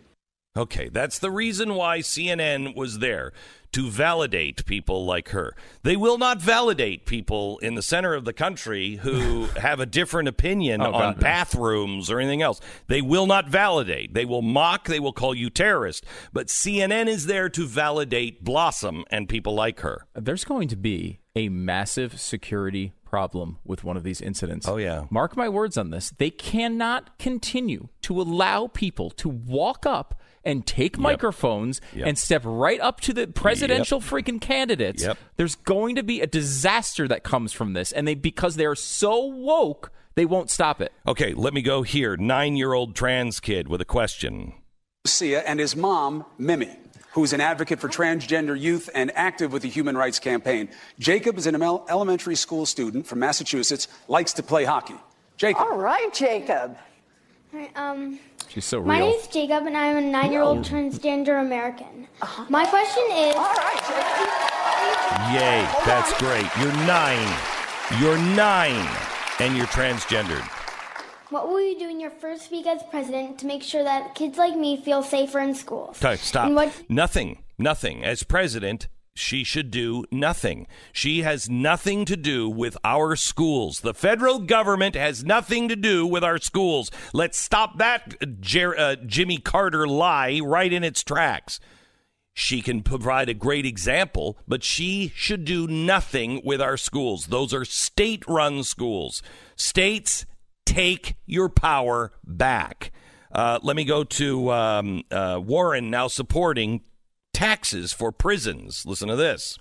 Okay, 0.57 0.89
that's 0.89 1.19
the 1.19 1.31
reason 1.31 1.75
why 1.75 1.99
CNN 1.99 2.75
was 2.75 3.01
there 3.01 3.33
to 3.73 3.91
validate 3.91 4.65
people 4.65 5.05
like 5.05 5.31
her. 5.31 5.55
They 5.83 5.97
will 5.97 6.17
not 6.17 6.41
validate 6.41 7.05
people 7.05 7.59
in 7.59 7.75
the 7.75 7.83
center 7.83 8.15
of 8.15 8.25
the 8.25 8.33
country 8.33 8.97
who 8.97 9.45
have 9.57 9.81
a 9.81 9.87
different 9.87 10.29
opinion 10.29 10.81
oh, 10.81 10.93
on 10.93 11.13
God, 11.13 11.21
bathrooms 11.21 12.11
or 12.11 12.19
anything 12.19 12.41
else. 12.41 12.61
They 12.87 13.03
will 13.03 13.27
not 13.27 13.49
validate. 13.49 14.15
They 14.15 14.25
will 14.25 14.41
mock, 14.41 14.87
they 14.87 15.01
will 15.01 15.13
call 15.13 15.35
you 15.35 15.51
terrorist. 15.51 16.07
But 16.33 16.47
CNN 16.47 17.07
is 17.07 17.27
there 17.27 17.51
to 17.51 17.67
validate 17.67 18.43
Blossom 18.43 19.05
and 19.11 19.29
people 19.29 19.55
like 19.55 19.81
her. 19.81 20.07
There's 20.15 20.45
going 20.45 20.69
to 20.69 20.77
be 20.77 21.21
a 21.35 21.51
massive 21.51 22.19
security 22.19 22.95
problem 23.17 23.57
with 23.65 23.83
one 23.83 23.97
of 23.97 24.03
these 24.03 24.21
incidents. 24.21 24.69
Oh, 24.69 24.77
yeah. 24.77 25.07
Mark 25.09 25.39
my 25.39 25.49
words 25.49 25.79
on 25.79 25.89
this. 25.89 26.13
They 26.19 26.29
cannot 26.29 27.19
continue 27.19 27.89
to 28.03 28.21
allow 28.21 28.67
people 28.67 29.09
to 29.11 29.27
walk 29.31 29.87
up 29.87 30.21
and 30.45 30.67
take 30.67 30.97
yep. 30.97 31.01
microphones 31.01 31.81
yep. 31.95 32.09
and 32.09 32.19
step 32.19 32.43
right 32.45 32.79
up 32.81 33.01
to 33.01 33.15
the 33.15 33.27
presidential 33.27 34.01
yep. 34.01 34.11
freaking 34.11 34.39
candidates, 34.39 35.03
there's 35.37 35.55
going 35.55 35.97
to 35.97 36.03
be 36.03 36.21
a 36.21 36.27
disaster 36.27 37.09
that 37.09 37.25
comes 37.25 37.55
from 37.55 37.73
this. 37.73 37.91
And 37.91 38.07
they 38.07 38.15
because 38.15 38.57
they're 38.57 38.75
so 38.75 39.25
woke, 39.25 39.91
They 40.15 40.27
won't 40.27 40.51
stop 40.51 40.83
it. 40.83 40.93
Okay, 41.07 41.33
let 41.33 41.55
me 41.55 41.63
go 41.63 41.83
here. 41.83 42.19
Nine 42.19 42.57
year 42.57 42.75
old 42.75 42.95
trans 42.95 43.41
kid 43.41 43.67
with 43.67 43.81
a 43.81 43.87
question. 43.87 44.53
Sia 45.07 45.41
and 45.41 45.59
his 45.59 45.75
mom, 45.75 46.27
Mimi, 46.37 46.71
who's 47.17 47.33
an 47.33 47.41
advocate 47.41 47.81
for 47.81 47.89
transgender 47.89 48.61
youth 48.61 48.91
and 48.95 49.11
active 49.17 49.51
with 49.51 49.63
the 49.63 49.71
Human 49.71 49.97
Rights 49.97 50.19
Campaign. 50.19 50.69
Jacob 50.99 51.39
is 51.39 51.47
an 51.47 51.55
elementary 51.55 52.37
school 52.37 52.67
student 52.67 53.07
from 53.07 53.21
Massachusetts, 53.21 53.89
likes 54.07 54.35
to 54.35 54.43
play 54.43 54.65
hockey. 54.65 54.97
Jacob. 55.39 55.63
All 55.63 55.79
right, 55.79 56.13
Jacob. 56.13 56.77
Hi, 57.53 57.71
um, 57.75 58.19
She's 58.49 58.67
so 58.67 58.81
real. 58.81 58.87
my 58.87 58.99
real. 58.99 59.13
name's 59.13 59.29
Jacob, 59.29 59.67
and 59.67 59.75
I'm 59.75 59.97
a 59.97 60.01
nine-year-old 60.03 60.59
transgender 60.59 61.41
American. 61.41 62.07
My 62.51 62.67
question 62.67 63.05
is. 63.11 63.35
All 63.35 63.55
right, 63.55 63.81
Jacob. 63.81 65.33
Yay, 65.33 65.67
that's 65.87 66.13
great. 66.19 66.47
You're 66.61 66.87
nine. 66.87 67.35
You're 67.99 68.19
nine, 68.37 68.87
and 69.41 69.57
you're 69.57 69.67
transgendered. 69.69 70.47
What 71.37 71.51
will 71.51 71.61
you 71.61 71.79
do 71.79 71.91
in 71.91 72.01
your 72.01 72.13
first 72.13 72.51
week 72.51 72.67
as 72.67 72.83
president 72.85 73.39
to 73.41 73.47
make 73.47 73.63
sure 73.63 73.85
that 73.85 74.15
kids 74.15 74.39
like 74.39 74.57
me 74.57 74.81
feel 74.81 75.03
safer 75.03 75.39
in 75.39 75.55
schools? 75.55 76.03
Okay, 76.03 76.17
stop. 76.17 76.51
What, 76.51 76.73
Nothing. 76.89 77.45
Nothing. 77.59 78.03
As 78.03 78.23
president, 78.23 78.89
she 79.15 79.45
should 79.45 79.71
do 79.71 80.07
nothing. 80.11 80.67
She 80.95 81.25
has 81.25 81.51
nothing 81.51 82.07
to 82.07 82.17
do 82.17 82.49
with 82.49 82.79
our 82.83 83.17
schools. 83.17 83.81
The 83.81 83.93
federal 83.93 84.39
government 84.39 84.95
has 84.95 85.25
nothing 85.25 85.69
to 85.69 85.77
do 85.77 86.07
with 86.07 86.25
our 86.25 86.39
schools. 86.39 86.91
Let's 87.13 87.37
stop 87.37 87.77
that 87.77 88.41
Jer- 88.41 88.79
uh, 88.79 88.97
Jimmy 89.05 89.37
Carter 89.37 89.87
lie 89.87 90.41
right 90.43 90.73
in 90.73 90.83
its 90.83 91.05
tracks. 91.05 91.61
She 92.33 92.63
can 92.63 92.83
provide 92.83 93.29
a 93.29 93.35
great 93.35 93.67
example, 93.67 94.39
but 94.49 94.65
she 94.65 95.13
should 95.15 95.45
do 95.45 95.67
nothing 95.67 96.41
with 96.43 96.63
our 96.63 96.79
schools. 96.79 97.27
Those 97.27 97.53
are 97.53 97.67
state 97.67 98.27
run 98.27 98.65
schools. 98.65 99.23
States, 99.55 100.25
take 100.67 101.15
your 101.25 101.49
power 101.49 102.13
back. 102.25 102.93
Uh, 103.33 103.59
let 103.63 103.77
me 103.77 103.85
go 103.85 104.05
to 104.05 104.51
um, 104.53 105.03
uh, 105.11 105.41
Warren 105.43 105.89
now 105.91 106.09
supporting 106.09 106.83
taxes 107.33 107.93
for 107.93 108.13
prisons. 108.13 108.85
Listen 108.85 109.09
to 109.09 109.17
this. 109.17 109.59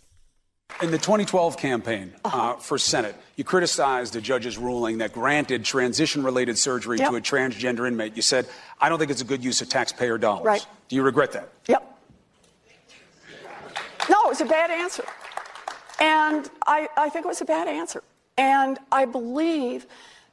In 0.81 0.91
the 0.91 0.97
2012 0.97 1.57
campaign 1.57 2.13
uh, 2.25 2.53
for 2.55 2.77
Senate, 2.77 3.15
you 3.35 3.43
criticized 3.43 4.15
a 4.15 4.21
judge's 4.21 4.57
ruling 4.57 4.97
that 4.97 5.13
granted 5.13 5.63
transition 5.63 6.24
related 6.24 6.57
surgery 6.57 6.97
Yep. 6.97 7.09
to 7.12 7.15
a 7.17 7.21
transgender 7.21 7.88
inmate. 7.88 8.15
You 8.15 8.21
said, 8.21 8.47
I 8.81 8.89
don't 8.89 8.97
think 8.97 9.12
it's 9.12 9.21
a 9.21 9.25
good 9.25 9.43
use 9.43 9.62
of 9.62 9.69
taxpayer 9.69 10.17
dollars. 10.17 10.45
Right. 10.45 10.65
Do 10.89 10.95
you 10.95 11.03
regret 11.03 11.31
that? 11.33 11.50
Yep. 11.67 11.97
No, 14.09 14.25
it 14.25 14.29
was 14.29 14.41
a 14.41 14.45
bad 14.45 14.71
answer. 14.71 15.05
And 16.00 16.50
I, 16.67 16.88
I 16.97 17.09
think 17.09 17.25
it 17.25 17.27
was 17.27 17.41
a 17.41 17.45
bad 17.45 17.67
answer. 17.67 18.03
And 18.38 18.77
I 18.91 19.05
believe 19.05 19.85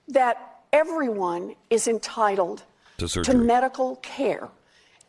that 0.08 0.51
everyone 0.72 1.54
is 1.70 1.86
entitled 1.88 2.62
To 2.98 3.08
surgery. 3.08 3.34
medical 3.36 3.96
care. 3.96 4.48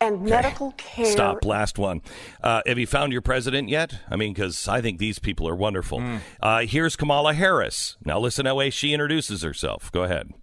And 0.01 0.23
medical 0.23 0.71
care. 0.73 1.05
Stop. 1.05 1.45
Last 1.45 1.77
one. 1.79 2.01
Uh, 2.41 2.61
have 2.65 2.77
you 2.77 2.85
found 2.87 3.13
your 3.13 3.21
president 3.21 3.69
yet? 3.69 4.01
I 4.09 4.17
mean, 4.17 4.33
because 4.33 4.67
I 4.67 4.81
think 4.81 4.99
these 4.99 5.17
people 5.17 5.47
are 5.47 5.55
wonderful. 5.55 6.03
Uh, 6.41 6.65
here's 6.65 6.97
Kamala 6.97 7.33
Harris. 7.33 7.95
Now 8.03 8.19
listen 8.19 8.43
to 8.43 8.49
the 8.51 8.55
way 8.55 8.69
she 8.69 8.91
introduces 8.93 9.43
herself. 9.43 9.89
Go 9.93 10.03
ahead. 10.03 10.33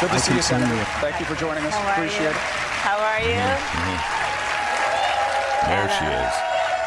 Good 0.00 0.10
to 0.10 0.20
see 0.20 0.34
you, 0.34 0.42
Senator. 0.42 0.84
Thank 1.00 1.18
you 1.18 1.26
for 1.26 1.34
joining 1.34 1.64
us. 1.64 1.74
How 1.74 1.92
Appreciate 1.94 2.20
you? 2.22 2.28
it. 2.28 2.34
How 2.36 2.98
are 3.00 3.20
you? 3.20 3.42
There 5.66 5.88
she 5.98 6.04
is. 6.04 6.32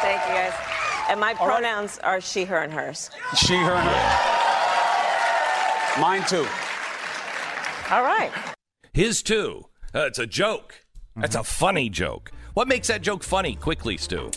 Thank 0.00 0.22
you, 0.26 0.32
guys. 0.34 0.54
And 1.10 1.20
my 1.20 1.34
pronouns 1.34 1.98
are 1.98 2.20
she, 2.22 2.44
her, 2.44 2.62
and 2.62 2.72
hers. 2.72 3.10
She, 3.36 3.56
her, 3.56 3.72
and 3.72 3.88
her. 3.88 4.00
Mine 6.00 6.24
too. 6.26 6.46
All 7.92 8.02
right. 8.02 8.32
His 8.94 9.22
too. 9.22 9.66
Uh, 9.94 10.06
it's 10.06 10.18
a 10.18 10.26
joke. 10.26 10.86
That's 11.14 11.36
a 11.36 11.44
funny 11.44 11.90
joke. 11.90 12.32
What 12.54 12.66
makes 12.66 12.88
that 12.88 13.02
joke 13.02 13.22
funny? 13.22 13.54
Quickly, 13.54 13.98
Stu. 13.98 14.30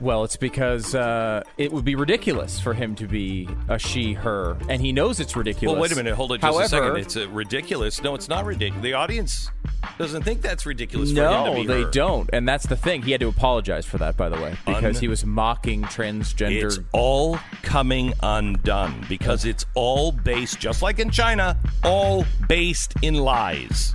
Well, 0.00 0.24
it's 0.24 0.36
because 0.36 0.94
uh, 0.94 1.42
it 1.56 1.72
would 1.72 1.84
be 1.84 1.94
ridiculous 1.94 2.60
for 2.60 2.72
him 2.72 2.94
to 2.96 3.06
be 3.06 3.48
a 3.68 3.78
she, 3.78 4.12
her, 4.12 4.56
and 4.68 4.80
he 4.80 4.92
knows 4.92 5.18
it's 5.18 5.34
ridiculous. 5.34 5.74
Well, 5.74 5.82
wait 5.82 5.92
a 5.92 5.96
minute. 5.96 6.14
Hold 6.14 6.32
it 6.32 6.40
just 6.40 6.44
However, 6.44 6.64
a 6.64 6.68
second. 6.68 6.96
It's 6.98 7.16
uh, 7.16 7.28
ridiculous. 7.30 8.02
No, 8.02 8.14
it's 8.14 8.28
not 8.28 8.44
ridiculous. 8.44 8.82
The 8.82 8.94
audience 8.94 9.50
doesn't 9.98 10.22
think 10.22 10.42
that's 10.42 10.66
ridiculous. 10.66 11.10
for 11.10 11.16
him 11.16 11.24
no, 11.24 11.64
they 11.64 11.82
her. 11.82 11.90
don't, 11.90 12.30
and 12.32 12.48
that's 12.48 12.66
the 12.66 12.76
thing. 12.76 13.02
He 13.02 13.10
had 13.10 13.20
to 13.20 13.28
apologize 13.28 13.86
for 13.86 13.98
that, 13.98 14.16
by 14.16 14.28
the 14.28 14.36
way, 14.36 14.56
because 14.66 14.96
Un- 14.96 15.00
he 15.00 15.08
was 15.08 15.24
mocking 15.24 15.82
transgender. 15.82 16.64
It's 16.64 16.78
all 16.92 17.38
coming 17.62 18.12
undone 18.22 19.04
because 19.08 19.44
it's 19.44 19.66
all 19.74 20.12
based, 20.12 20.60
just 20.60 20.82
like 20.82 20.98
in 20.98 21.10
China, 21.10 21.56
all 21.82 22.24
based 22.46 22.94
in 23.02 23.14
lies. 23.14 23.94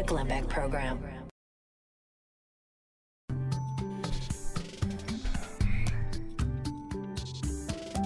The 0.00 0.06
Glenn 0.06 0.28
Beck 0.28 0.48
Program. 0.48 0.98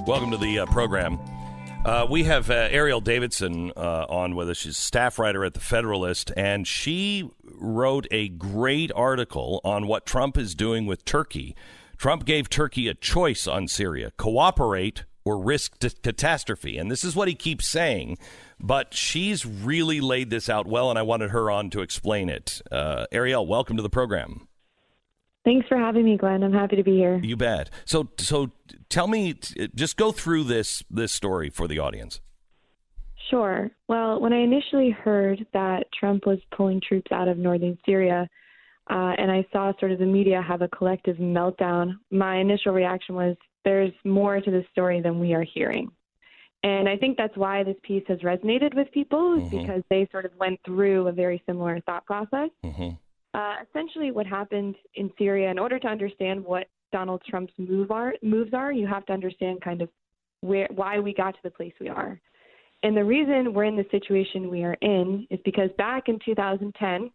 Welcome 0.06 0.32
to 0.32 0.36
the 0.36 0.58
uh, 0.60 0.66
program. 0.66 1.18
Uh, 1.84 2.06
we 2.10 2.24
have 2.24 2.50
uh, 2.50 2.68
Ariel 2.70 3.00
Davidson 3.00 3.72
uh, 3.76 4.06
on 4.08 4.34
with 4.34 4.50
us. 4.50 4.58
She's 4.58 4.76
staff 4.76 5.18
writer 5.18 5.44
at 5.44 5.54
the 5.54 5.60
Federalist, 5.60 6.32
and 6.36 6.66
she 6.66 7.30
wrote 7.44 8.06
a 8.10 8.28
great 8.28 8.90
article 8.94 9.60
on 9.64 9.86
what 9.86 10.04
Trump 10.04 10.36
is 10.36 10.54
doing 10.54 10.86
with 10.86 11.04
Turkey. 11.04 11.54
Trump 11.96 12.24
gave 12.24 12.50
Turkey 12.50 12.88
a 12.88 12.94
choice 12.94 13.46
on 13.46 13.68
Syria 13.68 14.10
cooperate 14.16 15.04
or 15.24 15.38
risk 15.38 15.78
t- 15.78 15.90
catastrophe. 16.02 16.78
And 16.78 16.90
this 16.90 17.04
is 17.04 17.16
what 17.16 17.28
he 17.28 17.34
keeps 17.34 17.66
saying, 17.66 18.18
but 18.60 18.94
she's 18.94 19.46
really 19.46 20.00
laid 20.00 20.30
this 20.30 20.48
out 20.48 20.66
well, 20.66 20.90
and 20.90 20.98
I 20.98 21.02
wanted 21.02 21.30
her 21.30 21.50
on 21.50 21.70
to 21.70 21.80
explain 21.80 22.28
it. 22.28 22.60
Uh, 22.70 23.06
Ariel, 23.10 23.46
welcome 23.46 23.76
to 23.76 23.82
the 23.82 23.90
program. 23.90 24.48
Thanks 25.44 25.68
for 25.68 25.76
having 25.76 26.06
me, 26.06 26.16
Glenn. 26.16 26.42
I'm 26.42 26.52
happy 26.52 26.76
to 26.76 26.82
be 26.82 26.96
here. 26.96 27.20
You 27.22 27.36
bet. 27.36 27.68
So, 27.84 28.08
so 28.18 28.50
tell 28.88 29.06
me, 29.06 29.34
just 29.74 29.96
go 29.98 30.10
through 30.10 30.44
this 30.44 30.82
this 30.90 31.12
story 31.12 31.50
for 31.50 31.68
the 31.68 31.78
audience. 31.78 32.20
Sure. 33.30 33.70
Well, 33.88 34.20
when 34.20 34.32
I 34.32 34.38
initially 34.38 34.90
heard 34.90 35.46
that 35.52 35.84
Trump 35.98 36.26
was 36.26 36.38
pulling 36.56 36.80
troops 36.86 37.10
out 37.12 37.28
of 37.28 37.36
northern 37.36 37.78
Syria, 37.84 38.28
uh, 38.90 39.12
and 39.18 39.30
I 39.30 39.46
saw 39.52 39.72
sort 39.78 39.92
of 39.92 39.98
the 39.98 40.06
media 40.06 40.42
have 40.46 40.62
a 40.62 40.68
collective 40.68 41.16
meltdown, 41.16 41.98
my 42.10 42.36
initial 42.36 42.72
reaction 42.72 43.14
was 43.14 43.36
there's 43.64 43.92
more 44.04 44.40
to 44.40 44.50
this 44.50 44.64
story 44.72 45.00
than 45.00 45.18
we 45.20 45.34
are 45.34 45.42
hearing. 45.44 45.90
And 46.62 46.88
I 46.88 46.96
think 46.96 47.18
that's 47.18 47.36
why 47.36 47.62
this 47.62 47.76
piece 47.82 48.04
has 48.08 48.20
resonated 48.20 48.74
with 48.74 48.90
people, 48.92 49.34
is 49.34 49.50
because 49.50 49.82
they 49.90 50.08
sort 50.10 50.24
of 50.24 50.32
went 50.38 50.58
through 50.64 51.08
a 51.08 51.12
very 51.12 51.42
similar 51.46 51.78
thought 51.80 52.06
process. 52.06 52.48
Uh, 53.34 53.56
essentially, 53.68 54.12
what 54.12 54.26
happened 54.26 54.76
in 54.94 55.10
Syria, 55.18 55.50
in 55.50 55.58
order 55.58 55.78
to 55.78 55.88
understand 55.88 56.42
what 56.42 56.68
Donald 56.92 57.20
Trump's 57.28 57.52
move 57.58 57.90
are, 57.90 58.14
moves 58.22 58.54
are, 58.54 58.72
you 58.72 58.86
have 58.86 59.04
to 59.06 59.12
understand 59.12 59.60
kind 59.60 59.82
of 59.82 59.88
where 60.40 60.68
why 60.74 61.00
we 61.00 61.12
got 61.12 61.32
to 61.32 61.40
the 61.42 61.50
place 61.50 61.72
we 61.80 61.88
are. 61.88 62.18
And 62.82 62.96
the 62.96 63.04
reason 63.04 63.52
we're 63.52 63.64
in 63.64 63.76
the 63.76 63.86
situation 63.90 64.50
we 64.50 64.62
are 64.62 64.76
in 64.80 65.26
is 65.30 65.40
because 65.44 65.70
back 65.76 66.08
in 66.08 66.18
2010, 66.24 67.10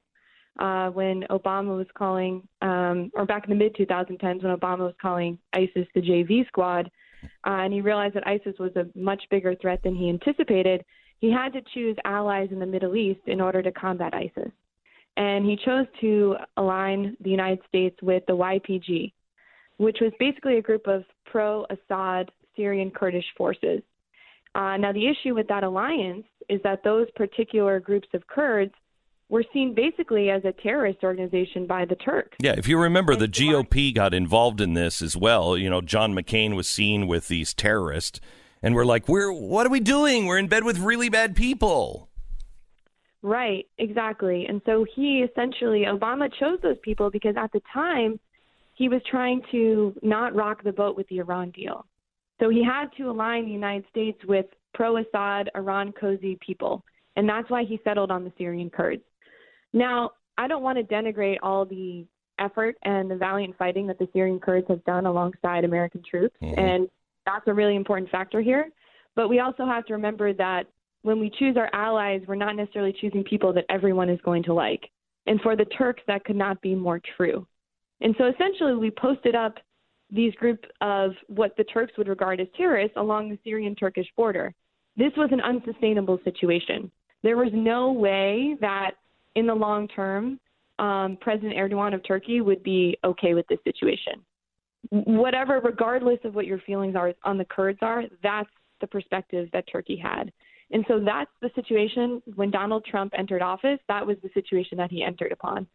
uh, 0.59 0.89
when 0.89 1.23
Obama 1.29 1.75
was 1.77 1.87
calling, 1.97 2.47
um, 2.61 3.09
or 3.13 3.25
back 3.25 3.45
in 3.45 3.49
the 3.49 3.55
mid 3.55 3.75
2010s 3.75 4.43
when 4.43 4.55
Obama 4.55 4.79
was 4.79 4.93
calling 5.01 5.39
ISIS 5.53 5.87
the 5.95 6.01
JV 6.01 6.45
squad, 6.47 6.91
uh, 7.23 7.63
and 7.63 7.73
he 7.73 7.81
realized 7.81 8.15
that 8.15 8.27
ISIS 8.27 8.55
was 8.59 8.71
a 8.75 8.85
much 8.97 9.23
bigger 9.31 9.55
threat 9.55 9.81
than 9.83 9.95
he 9.95 10.09
anticipated, 10.09 10.83
he 11.19 11.31
had 11.31 11.53
to 11.53 11.61
choose 11.73 11.97
allies 12.05 12.49
in 12.51 12.59
the 12.59 12.65
Middle 12.65 12.95
East 12.95 13.21
in 13.25 13.41
order 13.41 13.61
to 13.61 13.71
combat 13.71 14.13
ISIS. 14.13 14.51
And 15.17 15.45
he 15.45 15.57
chose 15.65 15.85
to 16.01 16.35
align 16.57 17.17
the 17.21 17.29
United 17.29 17.59
States 17.67 17.95
with 18.01 18.23
the 18.27 18.35
YPG, 18.35 19.11
which 19.77 19.97
was 20.01 20.13
basically 20.19 20.57
a 20.57 20.61
group 20.61 20.87
of 20.87 21.03
pro 21.25 21.65
Assad 21.69 22.31
Syrian 22.55 22.91
Kurdish 22.91 23.25
forces. 23.37 23.81
Uh, 24.55 24.77
now, 24.77 24.91
the 24.91 25.07
issue 25.07 25.35
with 25.35 25.47
that 25.47 25.63
alliance 25.63 26.25
is 26.47 26.59
that 26.63 26.83
those 26.83 27.07
particular 27.15 27.79
groups 27.79 28.07
of 28.13 28.25
Kurds 28.27 28.73
were 29.29 29.43
seen 29.53 29.73
basically 29.73 30.29
as 30.31 30.43
a 30.43 30.51
terrorist 30.51 30.99
organization 31.03 31.67
by 31.67 31.85
the 31.85 31.95
Turks. 31.95 32.35
Yeah, 32.41 32.55
if 32.57 32.67
you 32.67 32.79
remember, 32.79 33.15
the 33.15 33.27
GOP 33.27 33.93
got 33.93 34.13
involved 34.13 34.59
in 34.59 34.73
this 34.73 35.01
as 35.01 35.15
well. 35.15 35.55
You 35.55 35.69
know, 35.69 35.81
John 35.81 36.13
McCain 36.13 36.55
was 36.55 36.67
seen 36.67 37.07
with 37.07 37.27
these 37.27 37.53
terrorists, 37.53 38.19
and 38.61 38.75
we're 38.75 38.85
like, 38.85 39.07
"We're 39.07 39.31
what 39.31 39.65
are 39.65 39.69
we 39.69 39.79
doing? 39.79 40.25
We're 40.25 40.39
in 40.39 40.47
bed 40.47 40.63
with 40.63 40.79
really 40.79 41.09
bad 41.09 41.35
people." 41.35 42.09
Right, 43.21 43.67
exactly. 43.77 44.45
And 44.47 44.61
so 44.65 44.85
he 44.95 45.19
essentially, 45.29 45.81
Obama 45.81 46.31
chose 46.39 46.59
those 46.63 46.77
people 46.81 47.09
because 47.11 47.35
at 47.37 47.51
the 47.51 47.61
time 47.73 48.19
he 48.75 48.87
was 48.87 49.01
trying 49.11 49.41
to 49.51 49.93
not 50.01 50.33
rock 50.33 50.63
the 50.63 50.71
boat 50.71 50.95
with 50.95 51.07
the 51.09 51.17
Iran 51.17 51.51
deal. 51.51 51.85
So 52.39 52.49
he 52.49 52.63
had 52.63 52.85
to 52.97 53.09
align 53.09 53.45
the 53.45 53.51
United 53.51 53.85
States 53.89 54.17
with 54.25 54.45
pro 54.73 54.97
Assad, 54.97 55.49
Iran 55.53 55.91
cozy 55.91 56.37
people. 56.39 56.83
And 57.17 57.27
that's 57.27 57.49
why 57.49 57.65
he 57.65 57.81
settled 57.83 58.09
on 58.09 58.23
the 58.23 58.31
Syrian 58.37 58.69
Kurds. 58.69 59.03
Now, 59.73 60.11
I 60.37 60.47
don't 60.47 60.63
want 60.63 60.77
to 60.77 60.83
denigrate 60.83 61.37
all 61.43 61.65
the 61.65 62.05
effort 62.39 62.77
and 62.83 63.11
the 63.11 63.15
valiant 63.15 63.57
fighting 63.57 63.87
that 63.87 63.99
the 63.99 64.07
Syrian 64.13 64.39
Kurds 64.39 64.67
have 64.69 64.83
done 64.85 65.05
alongside 65.05 65.63
American 65.65 66.01
troops, 66.09 66.35
Mm-hmm. 66.41 66.59
and 66.59 66.89
that's 67.25 67.47
a 67.47 67.53
really 67.53 67.75
important 67.75 68.09
factor 68.09 68.41
here. 68.41 68.69
But 69.15 69.27
we 69.27 69.39
also 69.39 69.65
have 69.65 69.85
to 69.87 69.93
remember 69.93 70.33
that 70.33 70.63
when 71.01 71.19
we 71.19 71.29
choose 71.29 71.57
our 71.57 71.69
allies, 71.73 72.21
we're 72.27 72.35
not 72.35 72.55
necessarily 72.55 72.95
choosing 72.99 73.23
people 73.23 73.53
that 73.53 73.65
everyone 73.69 74.09
is 74.09 74.19
going 74.21 74.43
to 74.43 74.53
like. 74.53 74.89
And 75.27 75.39
for 75.41 75.55
the 75.55 75.65
Turks, 75.65 76.01
that 76.07 76.23
could 76.23 76.35
not 76.35 76.61
be 76.61 76.73
more 76.75 77.01
true. 77.17 77.45
And 78.01 78.15
so 78.17 78.25
essentially, 78.27 78.75
we 78.75 78.89
posted 78.89 79.35
up 79.35 79.55
these 80.09 80.33
group 80.35 80.63
of 80.81 81.11
what 81.27 81.55
the 81.57 81.65
Turks 81.65 81.93
would 81.97 82.07
regard 82.07 82.39
as 82.39 82.47
terrorists 82.57 82.97
along 82.97 83.29
the 83.29 83.37
Syrian 83.43 83.75
Turkish 83.75 84.07
border. 84.17 84.53
This 84.97 85.11
was 85.15 85.29
an 85.31 85.41
unsustainable 85.41 86.19
situation. 86.23 86.89
There 87.21 87.37
was 87.37 87.51
no 87.53 87.91
way 87.91 88.55
that 88.61 88.91
in 89.39 89.47
the 89.47 89.55
long 89.55 89.87
term, 89.87 90.39
um, 90.77 91.17
President 91.19 91.55
Erdogan 91.55 91.93
of 91.93 92.05
Turkey 92.05 92.41
would 92.41 92.63
be 92.63 92.97
okay 93.03 93.33
with 93.33 93.47
this 93.47 93.59
situation. 93.63 94.13
Whatever, 94.91 95.59
regardless 95.59 96.19
of 96.23 96.35
what 96.35 96.45
your 96.45 96.59
feelings 96.59 96.95
are 96.95 97.13
on 97.23 97.37
the 97.37 97.45
Kurds 97.45 97.79
are, 97.81 98.03
that's 98.23 98.49
the 98.79 98.87
perspective 98.87 99.49
that 99.51 99.65
Turkey 99.71 99.97
had. 99.97 100.31
And 100.71 100.85
so 100.87 100.99
that's 101.03 101.31
the 101.41 101.49
situation 101.55 102.21
when 102.35 102.51
Donald 102.51 102.85
Trump 102.85 103.13
entered 103.17 103.41
office, 103.41 103.79
that 103.87 104.05
was 104.05 104.17
the 104.21 104.29
situation 104.33 104.77
that 104.77 104.91
he 104.91 105.03
entered 105.03 105.31
upon. 105.31 105.67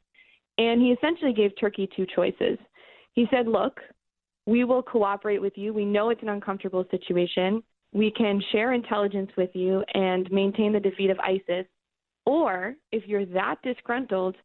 And 0.57 0.81
he 0.81 0.92
essentially 0.92 1.33
gave 1.33 1.50
Turkey 1.59 1.88
two 1.94 2.07
choices. 2.14 2.59
He 3.12 3.27
said, 3.31 3.46
Look, 3.46 3.81
we 4.46 4.64
will 4.64 4.83
cooperate 4.83 5.40
with 5.40 5.55
you. 5.57 5.72
We 5.72 5.85
know 5.85 6.11
it's 6.11 6.22
an 6.22 6.29
uncomfortable 6.29 6.85
situation. 6.90 7.62
We 7.92 8.11
can 8.11 8.42
share 8.53 8.72
intelligence 8.72 9.31
with 9.37 9.50
you 9.55 9.85
and 9.94 10.31
maintain 10.31 10.72
the 10.72 10.81
defeat 10.81 11.11
of 11.11 11.18
ISIS. 11.20 11.66
Or 12.27 12.75
if 12.93 13.07
you're 13.07 13.27
that 13.27 13.57
disgruntled, 13.63 14.37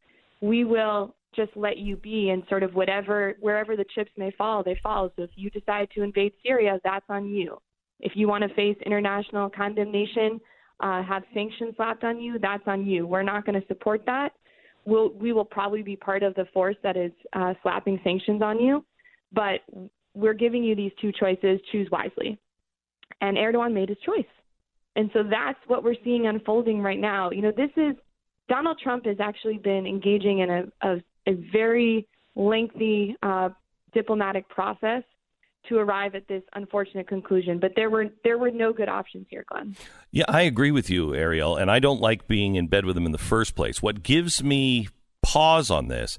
we 0.42 0.66
will 0.66 1.16
just 1.36 1.52
let 1.56 1.78
you 1.78 1.96
be 1.96 2.30
and 2.30 2.44
sort 2.50 2.64
of 2.64 2.74
whatever, 2.74 3.36
wherever 3.40 3.76
the 3.76 3.86
chips 3.96 4.12
may 4.18 4.32
fall, 4.38 4.64
they 4.64 4.80
fall. 4.82 5.12
So 5.16 5.24
if 5.24 5.30
you 5.36 5.50
decide 5.50 5.90
to 5.96 6.02
invade 6.02 6.34
Syria, 6.44 6.80
that's 6.84 7.06
on 7.10 7.28
you. 7.28 7.58
If 8.00 8.14
you 8.16 8.28
want 8.28 8.44
to 8.48 8.54
face 8.56 8.78
international 8.86 9.50
condemnation, 9.50 10.40
uh, 10.80 11.04
have 11.04 11.24
sanctions 11.34 11.76
slapped 11.76 12.04
on 12.04 12.20
you, 12.20 12.40
that's 12.40 12.64
on 12.66 12.86
you. 12.86 13.06
We're 13.06 13.24
not 13.24 13.46
going 13.46 13.60
to 13.60 13.68
support 13.68 14.02
that. 14.06 14.30
We'll, 14.86 15.10
we 15.10 15.34
will 15.34 15.46
probably 15.46 15.84
be 15.84 15.96
part 15.96 16.24
of 16.24 16.34
the 16.36 16.46
force 16.54 16.78
that 16.84 16.98
is 16.98 17.12
uh, 17.34 17.54
slapping 17.62 18.00
sanctions 18.04 18.42
on 18.42 18.60
you, 18.60 18.84
but 19.34 19.60
we're 20.16 20.34
giving 20.34 20.64
you 20.64 20.76
these 20.76 20.92
two 21.00 21.12
choices. 21.12 21.60
Choose 21.72 21.90
wisely. 21.92 22.40
And 23.22 23.38
Erdogan 23.38 23.74
made 23.74 23.90
his 23.90 23.98
choice. 24.06 24.26
And 25.00 25.10
so 25.14 25.24
that's 25.24 25.60
what 25.68 25.82
we're 25.82 25.96
seeing 26.04 26.28
unfolding 26.28 26.82
right 26.82 27.00
now. 27.00 27.32
You 27.32 27.42
know, 27.42 27.54
this 27.56 27.70
is 27.78 27.96
Donald 28.50 28.82
Trump 28.84 29.06
has 29.06 29.16
actually 29.22 29.58
been 29.58 29.88
engaging 29.88 30.40
in 30.40 30.50
a, 30.50 30.64
a, 30.82 30.96
a 31.26 31.34
very 31.54 32.06
lengthy 32.36 33.16
uh, 33.24 33.48
diplomatic 33.94 34.50
process 34.50 35.04
to 35.70 35.78
arrive 35.78 36.16
at 36.16 36.28
this 36.28 36.44
unfortunate 36.54 37.08
conclusion. 37.08 37.60
But 37.60 37.72
there 37.78 37.90
were 37.90 38.08
there 38.26 38.38
were 38.38 38.52
no 38.52 38.74
good 38.74 38.90
options 38.90 39.28
here, 39.30 39.46
Glenn. 39.48 39.78
Yeah, 40.12 40.26
I 40.28 40.42
agree 40.42 40.72
with 40.72 40.90
you, 40.90 41.16
Ariel, 41.16 41.56
and 41.56 41.72
I 41.72 41.80
don't 41.80 42.02
like 42.02 42.28
being 42.28 42.56
in 42.56 42.68
bed 42.68 42.84
with 42.84 42.98
him 42.98 43.06
in 43.06 43.14
the 43.14 43.18
first 43.18 43.56
place. 43.56 43.82
What 43.82 44.04
gives 44.04 44.44
me 44.44 44.90
pause 45.22 45.72
on 45.72 45.88
this 45.88 46.18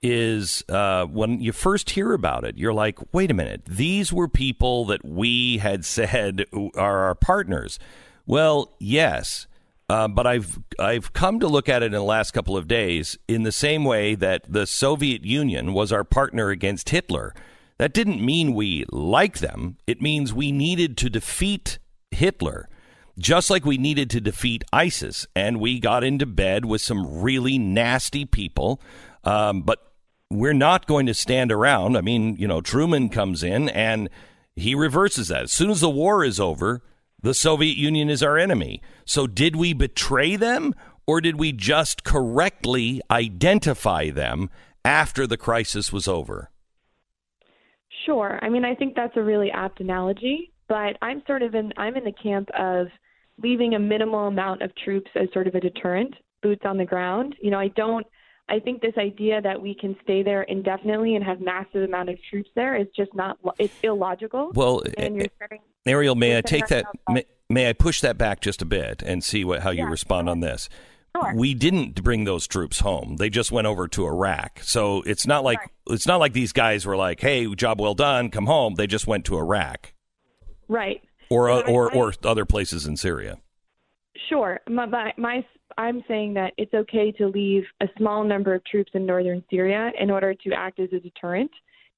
is 0.00 0.62
uh, 0.68 1.06
when 1.06 1.40
you 1.40 1.50
first 1.50 1.90
hear 1.90 2.12
about 2.12 2.44
it, 2.44 2.56
you're 2.56 2.72
like, 2.72 3.00
wait 3.12 3.32
a 3.32 3.34
minute, 3.34 3.62
these 3.66 4.12
were 4.12 4.28
people 4.28 4.84
that 4.84 5.04
we 5.04 5.58
had 5.58 5.84
said 5.84 6.46
are 6.76 6.98
our 7.04 7.16
partners. 7.16 7.80
Well, 8.26 8.74
yes. 8.78 9.46
Uh, 9.88 10.08
but 10.08 10.26
I've 10.26 10.58
I've 10.78 11.12
come 11.12 11.40
to 11.40 11.48
look 11.48 11.68
at 11.68 11.82
it 11.82 11.86
in 11.86 11.92
the 11.92 12.02
last 12.02 12.30
couple 12.30 12.56
of 12.56 12.66
days 12.66 13.18
in 13.28 13.42
the 13.42 13.52
same 13.52 13.84
way 13.84 14.14
that 14.14 14.50
the 14.50 14.66
Soviet 14.66 15.24
Union 15.24 15.74
was 15.74 15.92
our 15.92 16.04
partner 16.04 16.50
against 16.50 16.88
Hitler. 16.88 17.34
That 17.78 17.92
didn't 17.92 18.24
mean 18.24 18.54
we 18.54 18.84
like 18.90 19.40
them. 19.40 19.76
It 19.86 20.00
means 20.00 20.32
we 20.32 20.52
needed 20.52 20.96
to 20.98 21.10
defeat 21.10 21.78
Hitler, 22.10 22.68
just 23.18 23.50
like 23.50 23.64
we 23.64 23.76
needed 23.76 24.08
to 24.10 24.20
defeat 24.20 24.64
ISIS. 24.72 25.26
And 25.34 25.60
we 25.60 25.80
got 25.80 26.04
into 26.04 26.26
bed 26.26 26.64
with 26.64 26.80
some 26.80 27.20
really 27.20 27.58
nasty 27.58 28.24
people. 28.24 28.80
Um, 29.24 29.62
but 29.62 29.92
we're 30.30 30.54
not 30.54 30.86
going 30.86 31.06
to 31.06 31.14
stand 31.14 31.52
around. 31.52 31.96
I 31.96 32.00
mean, 32.00 32.36
you 32.36 32.48
know, 32.48 32.60
Truman 32.60 33.08
comes 33.08 33.42
in 33.42 33.68
and 33.68 34.08
he 34.56 34.74
reverses 34.74 35.28
that. 35.28 35.42
As 35.42 35.52
soon 35.52 35.70
as 35.70 35.80
the 35.80 35.90
war 35.90 36.24
is 36.24 36.40
over, 36.40 36.82
the 37.22 37.34
Soviet 37.34 37.76
Union 37.76 38.10
is 38.10 38.22
our 38.22 38.36
enemy. 38.36 38.82
So 39.04 39.26
did 39.26 39.56
we 39.56 39.72
betray 39.72 40.36
them 40.36 40.74
or 41.06 41.20
did 41.20 41.38
we 41.38 41.52
just 41.52 42.04
correctly 42.04 43.00
identify 43.10 44.10
them 44.10 44.50
after 44.84 45.26
the 45.26 45.36
crisis 45.36 45.92
was 45.92 46.06
over? 46.06 46.50
Sure. 48.06 48.38
I 48.42 48.48
mean, 48.48 48.64
I 48.64 48.74
think 48.74 48.94
that's 48.94 49.16
a 49.16 49.22
really 49.22 49.50
apt 49.50 49.80
analogy, 49.80 50.52
but 50.68 50.96
I'm 51.00 51.22
sort 51.26 51.42
of 51.42 51.54
in 51.54 51.72
I'm 51.76 51.96
in 51.96 52.04
the 52.04 52.12
camp 52.12 52.48
of 52.58 52.88
leaving 53.42 53.74
a 53.74 53.78
minimal 53.78 54.26
amount 54.26 54.62
of 54.62 54.74
troops 54.76 55.10
as 55.14 55.28
sort 55.32 55.46
of 55.46 55.54
a 55.54 55.60
deterrent, 55.60 56.14
boots 56.42 56.62
on 56.64 56.76
the 56.76 56.84
ground. 56.84 57.36
You 57.40 57.50
know, 57.50 57.60
I 57.60 57.68
don't 57.68 58.06
I 58.48 58.58
think 58.58 58.82
this 58.82 58.96
idea 58.98 59.40
that 59.40 59.60
we 59.60 59.74
can 59.74 59.96
stay 60.02 60.22
there 60.22 60.42
indefinitely 60.42 61.14
and 61.14 61.24
have 61.24 61.40
massive 61.40 61.82
amount 61.84 62.10
of 62.10 62.18
troops 62.28 62.50
there 62.54 62.76
is 62.76 62.86
just 62.94 63.14
not 63.14 63.38
it's 63.58 63.74
illogical. 63.82 64.52
Well, 64.54 64.82
and 64.98 65.14
eh, 65.14 65.16
you're 65.16 65.24
eh, 65.24 65.28
setting, 65.38 65.60
Ariel, 65.86 66.14
may 66.14 66.36
I 66.36 66.40
take 66.42 66.66
that? 66.68 66.86
May, 67.08 67.24
may 67.48 67.68
I 67.68 67.72
push 67.72 68.00
that 68.02 68.18
back 68.18 68.40
just 68.40 68.60
a 68.60 68.64
bit 68.66 69.02
and 69.02 69.22
see 69.24 69.44
what 69.44 69.62
how 69.62 69.70
you 69.70 69.86
respond 69.86 70.28
on 70.28 70.40
this? 70.40 70.68
Sure. 71.16 71.34
We 71.34 71.54
didn't 71.54 72.02
bring 72.02 72.24
those 72.24 72.46
troops 72.46 72.80
home. 72.80 73.16
They 73.16 73.28
just 73.28 73.52
went 73.52 73.66
over 73.66 73.86
to 73.88 74.06
Iraq. 74.06 74.60
So 74.62 75.02
it's 75.02 75.26
not 75.26 75.44
like 75.44 75.58
it's 75.88 76.06
not 76.06 76.20
like 76.20 76.32
these 76.32 76.52
guys 76.52 76.86
were 76.86 76.96
like, 76.96 77.20
"Hey, 77.20 77.52
job 77.54 77.80
well 77.80 77.94
done, 77.94 78.30
come 78.30 78.46
home." 78.46 78.74
They 78.76 78.86
just 78.86 79.06
went 79.06 79.24
to 79.26 79.36
Iraq 79.36 79.92
Right. 80.68 81.02
or 81.30 81.50
uh, 81.50 81.60
I- 81.60 81.70
or 81.70 81.92
I- 81.94 81.98
or 81.98 82.14
other 82.24 82.44
places 82.46 82.86
in 82.86 82.96
Syria. 82.96 83.38
Sure. 84.28 84.60
My, 84.68 84.86
my, 84.86 85.12
my, 85.18 85.44
I'm 85.78 86.02
saying 86.08 86.34
that 86.34 86.52
it's 86.56 86.74
okay 86.74 87.12
to 87.12 87.28
leave 87.28 87.64
a 87.80 87.86
small 87.96 88.24
number 88.24 88.54
of 88.54 88.64
troops 88.64 88.92
in 88.94 89.06
northern 89.06 89.44
Syria 89.50 89.90
in 89.98 90.10
order 90.10 90.34
to 90.34 90.52
act 90.52 90.80
as 90.80 90.88
a 90.92 91.00
deterrent, 91.00 91.50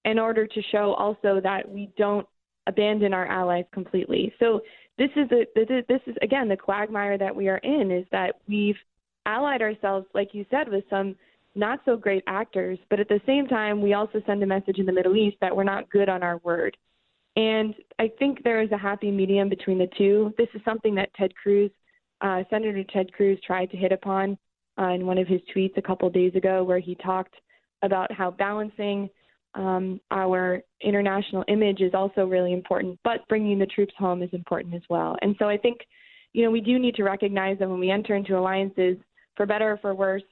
in 0.04 0.18
order 0.18 0.46
to 0.46 0.62
show 0.72 0.94
also 0.94 1.40
that 1.42 1.68
we 1.68 1.90
don't 1.96 2.26
abandon 2.66 3.12
our 3.12 3.26
allies 3.26 3.64
completely. 3.72 4.32
So 4.38 4.60
this 4.96 5.10
is 5.16 5.30
a, 5.32 5.44
this 5.54 6.00
is 6.06 6.14
again 6.22 6.48
the 6.48 6.56
quagmire 6.56 7.18
that 7.18 7.34
we 7.34 7.48
are 7.48 7.58
in 7.58 7.90
is 7.90 8.06
that 8.12 8.37
we've 8.48 8.78
allied 9.26 9.62
ourselves, 9.62 10.06
like 10.14 10.30
you 10.32 10.46
said, 10.50 10.68
with 10.68 10.84
some 10.88 11.16
not 11.54 11.80
so 11.84 11.96
great 11.96 12.24
actors, 12.26 12.78
but 12.90 13.00
at 13.00 13.08
the 13.08 13.20
same 13.26 13.46
time 13.46 13.80
we 13.80 13.94
also 13.94 14.20
send 14.26 14.42
a 14.42 14.46
message 14.46 14.78
in 14.78 14.87
the 14.87 14.92
Middle 14.92 15.16
East 15.16 15.37
that 15.40 15.54
we're 15.54 15.64
not 15.64 15.88
good 15.90 16.08
on 16.08 16.22
our 16.22 16.38
word. 16.38 16.76
And 17.37 17.74
I 17.98 18.10
think 18.18 18.42
there 18.42 18.62
is 18.62 18.70
a 18.72 18.78
happy 18.78 19.10
medium 19.10 19.48
between 19.48 19.78
the 19.78 19.88
two. 19.98 20.32
This 20.38 20.48
is 20.54 20.60
something 20.64 20.94
that 20.96 21.14
Ted 21.14 21.34
Cruz 21.34 21.70
uh, 22.24 22.42
Senator 22.48 22.82
Ted 22.92 23.12
Cruz 23.12 23.38
tried 23.46 23.70
to 23.70 23.76
hit 23.76 23.92
upon 23.92 24.38
uh, 24.78 24.88
in 24.88 25.06
one 25.06 25.18
of 25.18 25.28
his 25.28 25.40
tweets 25.54 25.76
a 25.76 25.82
couple 25.82 26.08
days 26.10 26.34
ago, 26.34 26.64
where 26.64 26.80
he 26.80 26.96
talked 26.96 27.34
about 27.82 28.10
how 28.10 28.30
balancing 28.30 29.10
um, 29.54 30.00
our 30.10 30.62
international 30.80 31.44
image 31.48 31.80
is 31.80 31.92
also 31.94 32.24
really 32.26 32.52
important, 32.52 32.98
but 33.04 33.28
bringing 33.28 33.58
the 33.58 33.66
troops 33.66 33.94
home 33.98 34.22
is 34.22 34.30
important 34.32 34.74
as 34.74 34.82
well. 34.88 35.16
And 35.22 35.37
so 35.38 35.48
I 35.48 35.58
think, 35.58 35.78
you 36.32 36.44
know, 36.44 36.50
we 36.50 36.60
do 36.60 36.78
need 36.78 36.94
to 36.96 37.04
recognize 37.04 37.58
that 37.58 37.68
when 37.68 37.78
we 37.78 37.90
enter 37.90 38.16
into 38.16 38.37
alliances, 38.37 38.96
for 39.37 39.46
better 39.46 39.72
or 39.72 39.76
for 39.78 39.94
worse, 39.94 40.22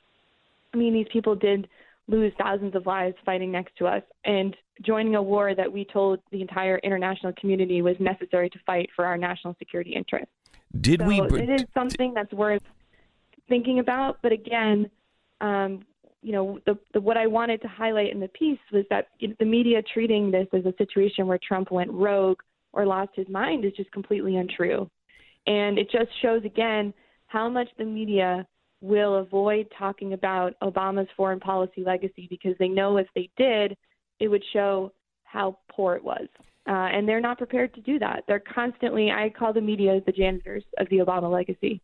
I 0.73 0.79
mean, 0.79 0.95
these 0.95 1.07
people 1.13 1.37
did 1.37 1.69
lose 2.09 2.33
thousands 2.39 2.75
of 2.75 2.87
lives 2.87 3.15
fighting 3.25 3.53
next 3.53 3.77
to 3.77 3.87
us 3.87 4.03
and 4.25 4.57
joining 4.85 5.15
a 5.15 5.23
war 5.23 5.55
that 5.55 5.71
we 5.71 5.85
told 5.85 6.21
the 6.33 6.41
entire 6.41 6.79
international 6.79 7.33
community 7.39 7.83
was 7.83 7.97
necessary 8.01 8.49
to 8.51 8.59
fight 8.67 8.89
for 8.97 9.05
our 9.05 9.19
national 9.19 9.55
security 9.59 9.93
interests. 9.95 10.33
Did 10.81 11.01
so 11.01 11.07
we? 11.07 11.21
It 11.21 11.51
is 11.51 11.65
something 11.75 12.15
that's 12.15 12.33
worth 12.33 12.63
thinking 13.49 13.79
about. 13.79 14.19
But 14.23 14.33
again, 14.33 14.91
um, 15.41 15.85
you 16.23 16.33
know, 16.33 16.59
the, 16.67 16.79
the, 16.95 17.01
what 17.01 17.17
I 17.17 17.27
wanted 17.27 17.61
to 17.63 17.69
highlight 17.69 18.13
in 18.13 18.21
the 18.21 18.29
piece 18.29 18.59
was 18.73 18.85
that 18.91 19.09
the 19.21 19.45
media 19.45 19.83
treating 19.83 20.31
this 20.31 20.47
as 20.53 20.65
a 20.65 20.75
situation 20.79 21.27
where 21.27 21.39
Trump 21.47 21.71
went 21.71 21.91
rogue 21.91 22.39
or 22.73 22.87
lost 22.87 23.11
his 23.15 23.29
mind 23.29 23.65
is 23.65 23.73
just 23.73 23.91
completely 23.93 24.37
untrue. 24.37 24.89
And 25.47 25.79
it 25.79 25.91
just 25.91 26.11
shows 26.23 26.45
again 26.45 26.95
how 27.27 27.49
much 27.49 27.69
the 27.77 27.85
media 27.85 28.47
will 28.81 29.17
avoid 29.17 29.67
talking 29.79 30.13
about 30.13 30.55
Obama's 30.63 31.09
foreign 31.17 31.41
policy 31.41 31.83
legacy 31.85 32.27
because 32.31 32.55
they 32.59 32.69
know 32.69 32.97
if 32.97 33.07
they 33.15 33.29
did, 33.37 33.77
it 34.21 34.29
would 34.29 34.43
show 34.53 34.93
how 35.25 35.59
poor 35.71 35.95
it 35.95 36.05
was. 36.05 36.29
Uh, 36.67 36.71
and 36.71 37.09
they're 37.09 37.21
not 37.21 37.39
prepared 37.39 37.75
to 37.75 37.81
do 37.81 37.99
that. 37.99 38.25
They're 38.29 38.39
constantly, 38.41 39.11
I 39.11 39.31
call 39.31 39.53
the 39.53 39.61
media 39.61 40.01
the 40.07 40.13
janitors 40.13 40.65
of 40.79 40.89
the 40.91 40.99
Obama 40.99 41.31
legacy. 41.31 41.81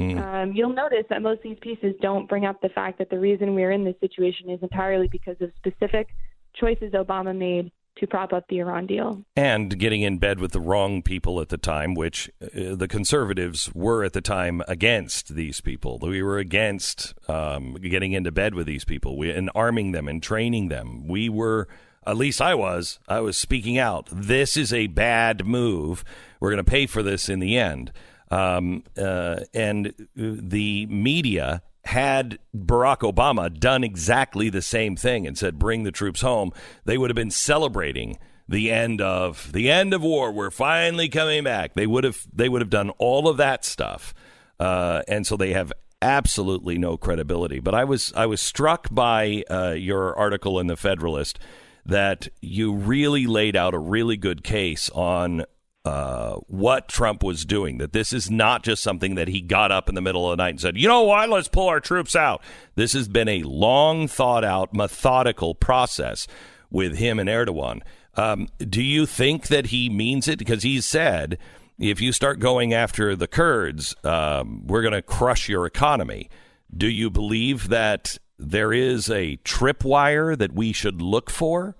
Um, 0.00 0.52
you'll 0.52 0.72
notice 0.72 1.04
that 1.10 1.22
most 1.22 1.38
of 1.38 1.42
these 1.44 1.58
pieces 1.60 1.94
don't 2.00 2.28
bring 2.28 2.44
up 2.44 2.60
the 2.60 2.70
fact 2.70 2.98
that 2.98 3.10
the 3.10 3.18
reason 3.18 3.54
we're 3.54 3.70
in 3.70 3.84
this 3.84 3.94
situation 4.00 4.50
is 4.50 4.62
entirely 4.62 5.08
because 5.08 5.36
of 5.40 5.52
specific 5.56 6.08
choices 6.54 6.92
Obama 6.92 7.36
made 7.36 7.70
to 7.98 8.06
prop 8.06 8.32
up 8.32 8.48
the 8.48 8.58
Iran 8.58 8.86
deal. 8.86 9.22
And 9.36 9.78
getting 9.78 10.00
in 10.00 10.18
bed 10.18 10.40
with 10.40 10.52
the 10.52 10.60
wrong 10.60 11.02
people 11.02 11.40
at 11.40 11.50
the 11.50 11.58
time, 11.58 11.94
which 11.94 12.30
uh, 12.42 12.74
the 12.74 12.88
conservatives 12.88 13.70
were 13.74 14.02
at 14.02 14.14
the 14.14 14.22
time 14.22 14.62
against 14.66 15.34
these 15.34 15.60
people. 15.60 15.98
We 16.00 16.22
were 16.22 16.38
against 16.38 17.14
um, 17.28 17.74
getting 17.74 18.12
into 18.12 18.32
bed 18.32 18.54
with 18.54 18.66
these 18.66 18.84
people 18.84 19.18
we, 19.18 19.30
and 19.30 19.50
arming 19.54 19.92
them 19.92 20.08
and 20.08 20.22
training 20.22 20.68
them. 20.68 21.06
We 21.06 21.28
were, 21.28 21.68
at 22.06 22.16
least 22.16 22.40
I 22.40 22.54
was, 22.54 22.98
I 23.08 23.20
was 23.20 23.36
speaking 23.36 23.78
out. 23.78 24.08
This 24.10 24.56
is 24.56 24.72
a 24.72 24.86
bad 24.88 25.46
move. 25.46 26.04
We're 26.40 26.50
going 26.50 26.64
to 26.64 26.70
pay 26.70 26.86
for 26.86 27.02
this 27.02 27.28
in 27.28 27.38
the 27.38 27.56
end. 27.56 27.92
Um, 28.30 28.84
uh, 28.96 29.40
and 29.52 29.94
the 30.16 30.86
media 30.86 31.62
had 31.84 32.38
Barack 32.56 33.00
Obama 33.00 33.52
done 33.52 33.84
exactly 33.84 34.48
the 34.48 34.62
same 34.62 34.96
thing 34.96 35.26
and 35.26 35.36
said, 35.36 35.58
"Bring 35.58 35.82
the 35.82 35.92
troops 35.92 36.22
home," 36.22 36.52
they 36.84 36.96
would 36.96 37.10
have 37.10 37.16
been 37.16 37.30
celebrating 37.30 38.18
the 38.48 38.70
end 38.70 39.00
of 39.00 39.52
the 39.52 39.70
end 39.70 39.92
of 39.92 40.02
war. 40.02 40.32
We're 40.32 40.50
finally 40.50 41.08
coming 41.08 41.44
back. 41.44 41.74
They 41.74 41.86
would 41.86 42.04
have 42.04 42.26
they 42.32 42.48
would 42.48 42.62
have 42.62 42.70
done 42.70 42.90
all 42.98 43.28
of 43.28 43.36
that 43.36 43.64
stuff, 43.64 44.14
uh, 44.58 45.02
and 45.08 45.26
so 45.26 45.36
they 45.36 45.52
have 45.52 45.72
absolutely 46.00 46.78
no 46.78 46.96
credibility. 46.96 47.60
But 47.60 47.74
I 47.74 47.84
was 47.84 48.12
I 48.16 48.26
was 48.26 48.40
struck 48.40 48.88
by 48.90 49.44
uh, 49.50 49.70
your 49.70 50.16
article 50.16 50.58
in 50.58 50.68
the 50.68 50.76
Federalist 50.76 51.38
that 51.84 52.28
you 52.40 52.72
really 52.72 53.26
laid 53.26 53.56
out 53.56 53.74
a 53.74 53.78
really 53.78 54.16
good 54.16 54.44
case 54.44 54.88
on 54.90 55.44
uh, 55.84 56.34
what 56.46 56.88
Trump 56.88 57.22
was 57.22 57.44
doing. 57.44 57.78
That 57.78 57.92
this 57.92 58.12
is 58.12 58.30
not 58.30 58.62
just 58.62 58.82
something 58.82 59.16
that 59.16 59.28
he 59.28 59.40
got 59.40 59.72
up 59.72 59.88
in 59.88 59.94
the 59.94 60.00
middle 60.00 60.30
of 60.30 60.36
the 60.36 60.42
night 60.42 60.50
and 60.50 60.60
said, 60.60 60.76
you 60.76 60.86
know 60.86 61.02
what, 61.02 61.28
let's 61.28 61.48
pull 61.48 61.68
our 61.68 61.80
troops 61.80 62.14
out. 62.14 62.42
This 62.76 62.92
has 62.92 63.08
been 63.08 63.28
a 63.28 63.42
long 63.42 64.06
thought 64.06 64.44
out, 64.44 64.74
methodical 64.74 65.54
process 65.54 66.28
with 66.70 66.96
him 66.98 67.18
and 67.18 67.28
Erdogan. 67.28 67.82
Um, 68.14 68.48
do 68.58 68.82
you 68.82 69.06
think 69.06 69.48
that 69.48 69.66
he 69.66 69.88
means 69.88 70.28
it? 70.28 70.38
Because 70.38 70.62
he 70.62 70.80
said, 70.80 71.38
if 71.78 72.00
you 72.00 72.12
start 72.12 72.38
going 72.38 72.72
after 72.72 73.16
the 73.16 73.26
Kurds, 73.26 73.96
um, 74.04 74.66
we're 74.66 74.82
going 74.82 74.92
to 74.92 75.02
crush 75.02 75.48
your 75.48 75.66
economy. 75.66 76.30
Do 76.74 76.88
you 76.88 77.10
believe 77.10 77.68
that 77.68 78.18
there 78.38 78.72
is 78.72 79.10
a 79.10 79.38
tripwire 79.44 80.36
that 80.36 80.52
we 80.52 80.72
should 80.72 81.00
look 81.00 81.30
for? 81.30 81.76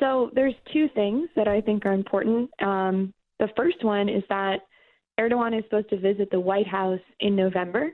So 0.00 0.30
there's 0.34 0.54
two 0.72 0.88
things 0.94 1.28
that 1.36 1.48
I 1.48 1.60
think 1.60 1.86
are 1.86 1.92
important. 1.92 2.50
Um, 2.60 3.14
the 3.38 3.48
first 3.56 3.84
one 3.84 4.08
is 4.08 4.22
that 4.28 4.60
Erdogan 5.18 5.56
is 5.56 5.64
supposed 5.64 5.90
to 5.90 5.98
visit 5.98 6.28
the 6.30 6.40
White 6.40 6.66
House 6.66 7.00
in 7.20 7.36
November, 7.36 7.90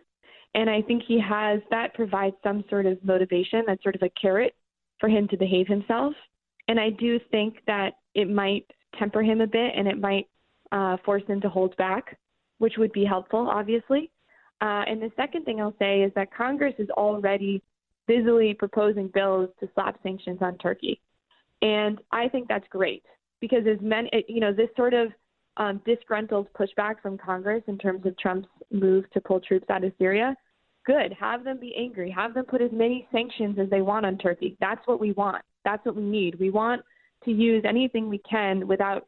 and 0.55 0.69
I 0.71 0.83
think 0.83 1.03
he 1.07 1.21
has 1.21 1.61
that 1.71 1.95
provides 1.95 2.37
some 2.43 2.65
sort 2.71 2.87
of 2.87 3.03
motivation. 3.05 3.63
That's 3.67 3.83
sort 3.83 3.95
of 3.95 4.03
a 4.03 4.11
carrot 4.21 4.55
for 4.99 5.09
him 5.09 5.29
to 5.29 5.37
behave 5.37 5.67
himself. 5.69 6.15
And 6.69 6.81
I 6.81 6.91
do 6.91 7.21
think 7.31 7.59
that 7.67 7.95
it 8.15 8.29
might 8.29 8.67
temper 8.99 9.23
him 9.23 9.41
a 9.41 9.47
bit, 9.47 9.73
and 9.77 9.87
it 9.87 9.99
might 9.99 10.27
uh, 10.73 10.97
force 11.05 11.23
him 11.27 11.41
to 11.43 11.49
hold 11.49 11.77
back, 11.77 12.19
which 12.59 12.75
would 12.79 12.93
be 12.93 13.05
helpful, 13.05 13.49
obviously. 13.51 14.11
Uh, 14.61 14.85
and 14.87 15.01
the 15.01 15.11
second 15.17 15.45
thing 15.45 15.61
I'll 15.61 15.75
say 15.79 16.03
is 16.03 16.13
that 16.15 16.35
Congress 16.35 16.75
is 16.79 16.91
already 16.91 17.63
busily 18.07 18.55
proposing 18.55 19.09
bills 19.09 19.49
to 19.61 19.69
slap 19.75 19.97
sanctions 20.03 20.39
on 20.41 20.59
Turkey. 20.59 21.01
And 21.63 22.01
I 22.13 22.29
think 22.29 22.49
that's 22.49 22.67
great 22.69 23.05
because 23.41 23.67
as 23.71 23.79
many, 23.81 24.11
you 24.29 24.41
know, 24.41 24.53
this 24.53 24.69
sort 24.77 24.95
of 24.95 25.13
um, 25.57 25.81
disgruntled 25.85 26.49
pushback 26.59 27.01
from 27.03 27.19
Congress 27.19 27.63
in 27.69 27.79
terms 27.79 28.05
of 28.07 28.17
Trump's 28.19 28.49
move 28.71 29.11
to 29.13 29.21
pull 29.21 29.41
troops 29.41 29.69
out 29.71 29.85
of 29.85 29.93
Syria, 29.99 30.35
good. 30.87 31.15
Have 31.19 31.45
them 31.45 31.59
be 31.61 31.75
angry. 31.77 32.11
Have 32.11 32.35
them 32.35 32.45
put 32.47 32.63
as 32.63 32.71
many 32.73 33.07
sanctions 33.13 33.59
as 33.59 33.69
they 33.71 33.83
want 33.83 34.07
on 34.07 34.19
Turkey. 34.19 34.57
That's 34.61 34.81
what 34.87 35.01
we 35.01 35.13
want. 35.13 35.45
That's 35.65 35.85
what 35.85 35.97
we 35.97 36.03
need. 36.03 36.39
We 36.39 36.51
want 36.51 36.83
to 37.25 37.31
use 37.31 37.63
anything 37.69 38.09
we 38.09 38.19
can 38.19 38.67
without 38.67 39.07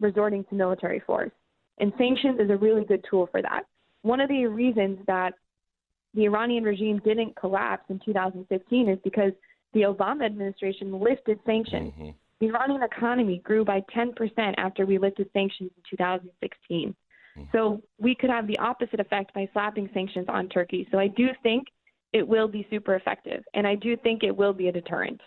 resorting 0.00 0.44
to 0.44 0.54
military 0.54 1.00
force. 1.00 1.30
And 1.78 1.92
sanctions 1.98 2.40
is 2.40 2.50
a 2.50 2.56
really 2.56 2.84
good 2.84 3.04
tool 3.08 3.28
for 3.30 3.42
that. 3.42 3.64
One 4.02 4.20
of 4.20 4.28
the 4.28 4.46
reasons 4.46 4.98
that 5.06 5.34
the 6.14 6.24
Iranian 6.24 6.64
regime 6.64 7.00
didn't 7.04 7.36
collapse 7.36 7.84
in 7.88 8.00
2015 8.04 8.88
is 8.88 8.98
because 9.04 9.32
the 9.72 9.82
Obama 9.82 10.24
administration 10.24 10.98
lifted 10.98 11.38
sanctions. 11.46 11.92
Mm-hmm. 11.92 12.10
The 12.40 12.46
Iranian 12.46 12.82
economy 12.82 13.38
grew 13.44 13.64
by 13.64 13.82
10% 13.94 14.54
after 14.56 14.86
we 14.86 14.98
lifted 14.98 15.30
sanctions 15.32 15.70
in 15.76 15.82
2016. 15.98 16.96
Mm-hmm. 17.36 17.42
So 17.52 17.82
we 17.98 18.14
could 18.14 18.30
have 18.30 18.46
the 18.46 18.58
opposite 18.58 18.98
effect 18.98 19.34
by 19.34 19.48
slapping 19.52 19.90
sanctions 19.92 20.26
on 20.28 20.48
Turkey. 20.48 20.88
So 20.90 20.98
I 20.98 21.06
do 21.06 21.28
think 21.42 21.68
it 22.12 22.26
will 22.26 22.48
be 22.48 22.66
super 22.70 22.96
effective, 22.96 23.44
and 23.54 23.66
I 23.66 23.76
do 23.76 23.96
think 23.96 24.24
it 24.24 24.36
will 24.36 24.52
be 24.52 24.66
a 24.66 24.72
deterrent. 24.72 25.20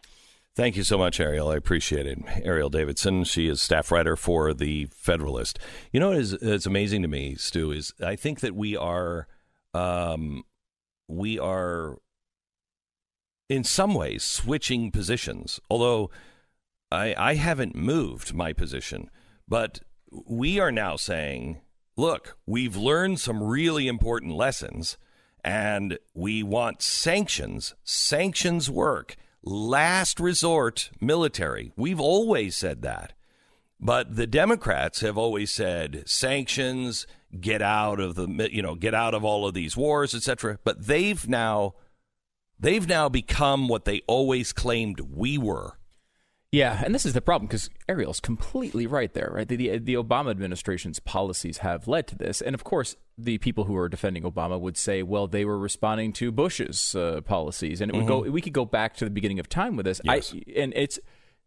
Thank 0.55 0.75
you 0.75 0.83
so 0.83 0.99
much, 0.99 1.19
Ariel. 1.19 1.49
I 1.49 1.55
appreciate 1.55 2.05
it. 2.05 2.19
Ariel 2.43 2.69
Davidson, 2.69 3.23
she 3.23 3.47
is 3.47 3.59
staff 3.59 3.91
writer 3.91 4.15
for 4.15 4.53
The 4.53 4.85
Federalist. 4.91 5.57
You 5.91 5.99
know 5.99 6.09
what 6.09 6.17
is 6.17 6.33
it's 6.33 6.67
amazing 6.67 7.01
to 7.01 7.07
me, 7.07 7.33
Stu, 7.33 7.71
is 7.71 7.91
I 8.03 8.15
think 8.15 8.41
that 8.41 8.55
we 8.55 8.77
are 8.77 9.27
um, 9.73 10.43
we 11.07 11.39
are 11.39 11.97
in 13.49 13.63
some 13.63 13.95
ways 13.95 14.23
switching 14.23 14.91
positions, 14.91 15.59
although 15.71 16.11
I, 16.91 17.15
I 17.17 17.33
haven't 17.33 17.75
moved 17.75 18.35
my 18.35 18.53
position. 18.53 19.09
But 19.47 19.79
we 20.11 20.59
are 20.59 20.71
now 20.71 20.97
saying, 20.97 21.61
look, 21.97 22.37
we've 22.45 22.75
learned 22.75 23.19
some 23.19 23.41
really 23.41 23.87
important 23.87 24.33
lessons 24.33 24.99
and 25.43 25.97
we 26.13 26.43
want 26.43 26.83
sanctions. 26.83 27.73
Sanctions 27.83 28.69
work. 28.69 29.15
Last 29.43 30.19
resort 30.19 30.89
military. 31.01 31.71
We've 31.75 31.99
always 31.99 32.55
said 32.55 32.81
that. 32.83 33.13
But 33.79 34.15
the 34.15 34.27
Democrats 34.27 35.01
have 35.01 35.17
always 35.17 35.51
said 35.51 36.03
sanctions, 36.05 37.05
get 37.39 37.61
out 37.61 37.99
of 37.99 38.15
the 38.15 38.49
you 38.51 38.61
know, 38.61 38.75
get 38.75 38.93
out 38.93 39.13
of 39.13 39.25
all 39.25 39.45
of 39.45 39.53
these 39.53 39.75
wars, 39.75 40.15
etc. 40.15 40.59
But 40.63 40.87
they've 40.87 41.27
now 41.27 41.75
They've 42.63 42.87
now 42.87 43.09
become 43.09 43.67
what 43.67 43.83
they 43.83 44.03
always 44.07 44.53
claimed 44.53 45.01
we 45.01 45.37
were. 45.37 45.77
Yeah, 46.53 46.83
and 46.85 46.93
this 46.93 47.03
is 47.03 47.13
the 47.13 47.21
problem 47.21 47.47
because 47.47 47.71
Ariel's 47.89 48.19
completely 48.19 48.85
right 48.85 49.11
there, 49.11 49.31
right? 49.33 49.47
The, 49.47 49.55
the, 49.55 49.79
the 49.79 49.95
Obama 49.95 50.29
administration's 50.29 50.99
policies 50.99 51.57
have 51.57 51.87
led 51.87 52.05
to 52.09 52.15
this, 52.15 52.41
and 52.41 52.53
of 52.53 52.63
course, 52.63 52.95
the 53.17 53.39
people 53.39 53.63
who 53.63 53.75
are 53.75 53.89
defending 53.89 54.21
Obama 54.21 54.59
would 54.59 54.77
say, 54.77 55.01
well, 55.01 55.25
they 55.25 55.45
were 55.45 55.57
responding 55.57 56.13
to 56.13 56.31
Bush's 56.31 56.93
uh, 56.93 57.21
policies, 57.21 57.81
and 57.81 57.89
it 57.89 57.95
would 57.95 58.05
mm-hmm. 58.05 58.25
go. 58.25 58.31
We 58.31 58.39
could 58.39 58.53
go 58.53 58.65
back 58.65 58.95
to 58.97 59.05
the 59.05 59.09
beginning 59.09 59.39
of 59.39 59.49
time 59.49 59.75
with 59.75 59.87
this. 59.87 59.99
Yes. 60.03 60.31
I, 60.31 60.43
and 60.55 60.73
it's 60.75 60.99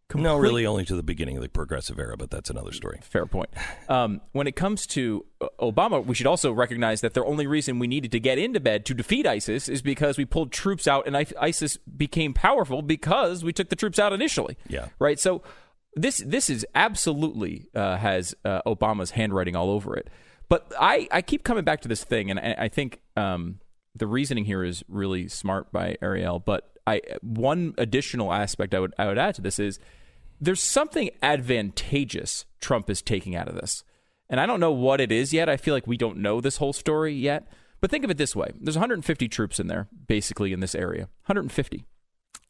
Complete, 0.08 0.24
no, 0.24 0.36
really, 0.36 0.64
only 0.64 0.84
to 0.84 0.94
the 0.94 1.02
beginning 1.02 1.36
of 1.36 1.42
the 1.42 1.48
progressive 1.48 1.98
era, 1.98 2.16
but 2.16 2.30
that's 2.30 2.48
another 2.48 2.70
story. 2.70 3.00
Fair 3.02 3.26
point. 3.26 3.50
Um, 3.88 4.20
when 4.30 4.46
it 4.46 4.54
comes 4.54 4.86
to 4.88 5.26
uh, 5.40 5.48
Obama, 5.60 6.04
we 6.04 6.14
should 6.14 6.28
also 6.28 6.52
recognize 6.52 7.00
that 7.00 7.14
the 7.14 7.24
only 7.24 7.48
reason 7.48 7.80
we 7.80 7.88
needed 7.88 8.12
to 8.12 8.20
get 8.20 8.38
into 8.38 8.60
bed 8.60 8.86
to 8.86 8.94
defeat 8.94 9.26
ISIS 9.26 9.68
is 9.68 9.82
because 9.82 10.16
we 10.16 10.24
pulled 10.24 10.52
troops 10.52 10.86
out, 10.86 11.08
and 11.08 11.16
ISIS 11.16 11.76
became 11.78 12.34
powerful 12.34 12.82
because 12.82 13.42
we 13.42 13.52
took 13.52 13.68
the 13.68 13.74
troops 13.74 13.98
out 13.98 14.12
initially. 14.12 14.56
Yeah. 14.68 14.90
Right. 15.00 15.18
So 15.18 15.42
this 15.96 16.18
this 16.24 16.50
is 16.50 16.64
absolutely 16.74 17.66
uh, 17.74 17.96
has 17.96 18.32
uh, 18.44 18.62
Obama's 18.62 19.10
handwriting 19.12 19.56
all 19.56 19.70
over 19.70 19.96
it. 19.96 20.08
But 20.48 20.72
I, 20.78 21.08
I 21.10 21.22
keep 21.22 21.42
coming 21.42 21.64
back 21.64 21.80
to 21.80 21.88
this 21.88 22.04
thing, 22.04 22.30
and 22.30 22.38
I, 22.38 22.54
I 22.58 22.68
think 22.68 23.00
um, 23.16 23.58
the 23.96 24.06
reasoning 24.06 24.44
here 24.44 24.62
is 24.62 24.84
really 24.88 25.26
smart 25.26 25.72
by 25.72 25.96
Ariel. 26.00 26.38
But 26.38 26.75
I 26.87 27.01
one 27.20 27.75
additional 27.79 28.33
aspect 28.33 28.75
I 28.75 28.81
would 28.81 28.94
I 28.99 29.07
would 29.07 29.18
add 29.18 29.35
to 29.37 29.42
this 29.42 29.59
is 29.59 29.79
there's 30.40 30.62
something 30.62 31.11
advantageous 31.22 32.44
Trump 32.61 32.90
is 32.90 33.03
taking 33.03 33.35
out 33.35 33.49
of 33.49 33.55
this. 33.55 33.85
And 34.29 34.40
I 34.40 34.46
don't 34.46 34.61
know 34.61 34.72
what 34.72 35.01
it 35.01 35.12
is 35.12 35.33
yet. 35.33 35.49
I 35.49 35.57
feel 35.57 35.72
like 35.72 35.87
we 35.87 35.96
don't 35.96 36.18
know 36.18 36.40
this 36.40 36.57
whole 36.57 36.72
story 36.72 37.14
yet. 37.14 37.49
But 37.81 37.90
think 37.90 38.05
of 38.05 38.11
it 38.11 38.16
this 38.16 38.35
way 38.35 38.51
there's 38.61 38.77
150 38.77 39.29
troops 39.29 39.61
in 39.61 39.66
there, 39.66 39.88
basically, 40.07 40.53
in 40.53 40.61
this 40.61 40.75
area. 40.75 41.05
150. 41.27 41.85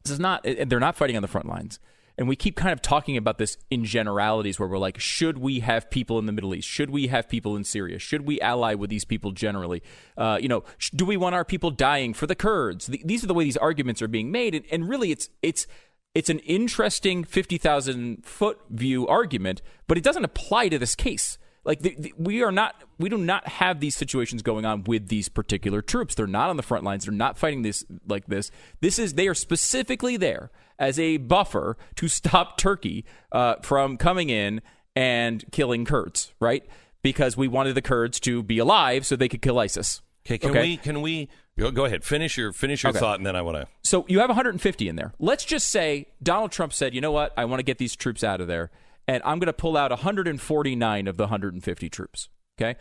This 0.03 0.11
is 0.11 0.19
not, 0.19 0.43
they're 0.43 0.79
not 0.79 0.95
fighting 0.95 1.15
on 1.15 1.21
the 1.21 1.27
front 1.27 1.47
lines. 1.47 1.79
And 2.17 2.27
we 2.27 2.35
keep 2.35 2.55
kind 2.55 2.73
of 2.73 2.81
talking 2.81 3.15
about 3.15 3.37
this 3.37 3.57
in 3.69 3.85
generalities 3.85 4.59
where 4.59 4.67
we're 4.67 4.79
like, 4.79 4.99
should 4.99 5.37
we 5.37 5.59
have 5.59 5.89
people 5.91 6.17
in 6.17 6.25
the 6.25 6.31
Middle 6.31 6.55
East? 6.55 6.67
Should 6.67 6.89
we 6.89 7.07
have 7.07 7.29
people 7.29 7.55
in 7.55 7.63
Syria? 7.63 7.99
Should 7.99 8.21
we 8.21 8.41
ally 8.41 8.73
with 8.73 8.89
these 8.89 9.05
people 9.05 9.31
generally? 9.31 9.83
Uh, 10.17 10.39
you 10.41 10.47
know, 10.47 10.63
sh- 10.79 10.89
do 10.91 11.05
we 11.05 11.15
want 11.15 11.35
our 11.35 11.45
people 11.45 11.69
dying 11.69 12.15
for 12.15 12.25
the 12.25 12.33
Kurds? 12.33 12.87
The, 12.87 13.01
these 13.05 13.23
are 13.23 13.27
the 13.27 13.35
way 13.35 13.43
these 13.43 13.57
arguments 13.57 14.01
are 14.01 14.07
being 14.07 14.31
made. 14.31 14.55
And, 14.55 14.65
and 14.71 14.89
really, 14.89 15.11
it's, 15.11 15.29
it's, 15.43 15.67
it's 16.15 16.29
an 16.29 16.39
interesting 16.39 17.23
50,000 17.23 18.25
foot 18.25 18.59
view 18.71 19.07
argument, 19.07 19.61
but 19.87 19.99
it 19.99 20.03
doesn't 20.03 20.25
apply 20.25 20.69
to 20.69 20.79
this 20.79 20.95
case. 20.95 21.37
Like 21.67 21.81
the, 21.81 21.95
the, 21.99 22.13
we 22.17 22.41
are 22.43 22.51
not, 22.51 22.81
we 22.97 23.09
do 23.09 23.17
not 23.17 23.47
have 23.47 23.81
these 23.81 23.95
situations 23.95 24.41
going 24.41 24.65
on 24.65 24.85
with 24.85 25.09
these 25.09 25.27
particular 25.27 25.81
troops. 25.81 26.15
They're 26.15 26.25
not 26.25 26.49
on 26.49 26.55
the 26.55 26.63
front 26.63 26.85
lines. 26.85 27.05
They're 27.05 27.13
not 27.13 27.37
fighting 27.37 27.61
this 27.61 27.85
like 28.07 28.25
this. 28.27 28.49
This 28.79 28.97
is 28.97 29.13
they 29.15 29.27
are 29.27 29.33
specifically 29.35 30.15
there 30.15 30.49
as 30.79 30.97
a 30.97 31.17
buffer 31.17 31.77
to 31.95 32.07
stop 32.07 32.57
Turkey 32.57 33.03
uh, 33.33 33.55
from 33.61 33.97
coming 33.97 34.29
in 34.29 34.61
and 34.95 35.43
killing 35.51 35.83
Kurds, 35.83 36.33
right? 36.39 36.63
Because 37.03 37.35
we 37.35 37.47
wanted 37.47 37.75
the 37.75 37.81
Kurds 37.81 38.19
to 38.21 38.41
be 38.41 38.57
alive 38.59 39.05
so 39.05 39.15
they 39.15 39.27
could 39.29 39.41
kill 39.41 39.59
ISIS. 39.59 40.01
Okay, 40.25 40.37
can 40.37 40.49
Okay. 40.51 40.61
we 40.61 40.77
can 40.77 41.01
we 41.01 41.29
go, 41.57 41.85
ahead 41.85 42.03
finish 42.03 42.37
your 42.37 42.51
finish 42.53 42.83
your 42.83 42.89
Okay. 42.91 42.99
thought 42.99 43.17
and 43.19 43.25
then 43.25 43.35
I 43.35 43.41
want 43.41 43.57
to 43.57 43.67
So 43.83 44.05
you 44.07 44.19
have 44.19 44.29
150 44.29 44.87
in 44.89 44.95
there. 44.95 45.13
Let's 45.19 45.45
just 45.45 45.69
say 45.69 46.07
Donald 46.23 46.51
Trump 46.51 46.73
said, 46.73 46.93
you 46.93 47.01
know 47.01 47.11
what? 47.11 47.33
I 47.37 47.45
want 47.45 47.59
to 47.59 47.63
get 47.63 47.77
these 47.77 47.95
troops 47.95 48.23
out 48.23 48.41
of 48.41 48.47
there, 48.47 48.71
and 49.07 49.21
I'm 49.23 49.39
going 49.39 49.47
to 49.47 49.53
pull 49.53 49.77
out 49.77 49.91
149 49.91 51.07
of 51.07 51.17
the 51.17 51.23
150 51.23 51.89
troops. 51.89 52.29
Okay. 52.59 52.77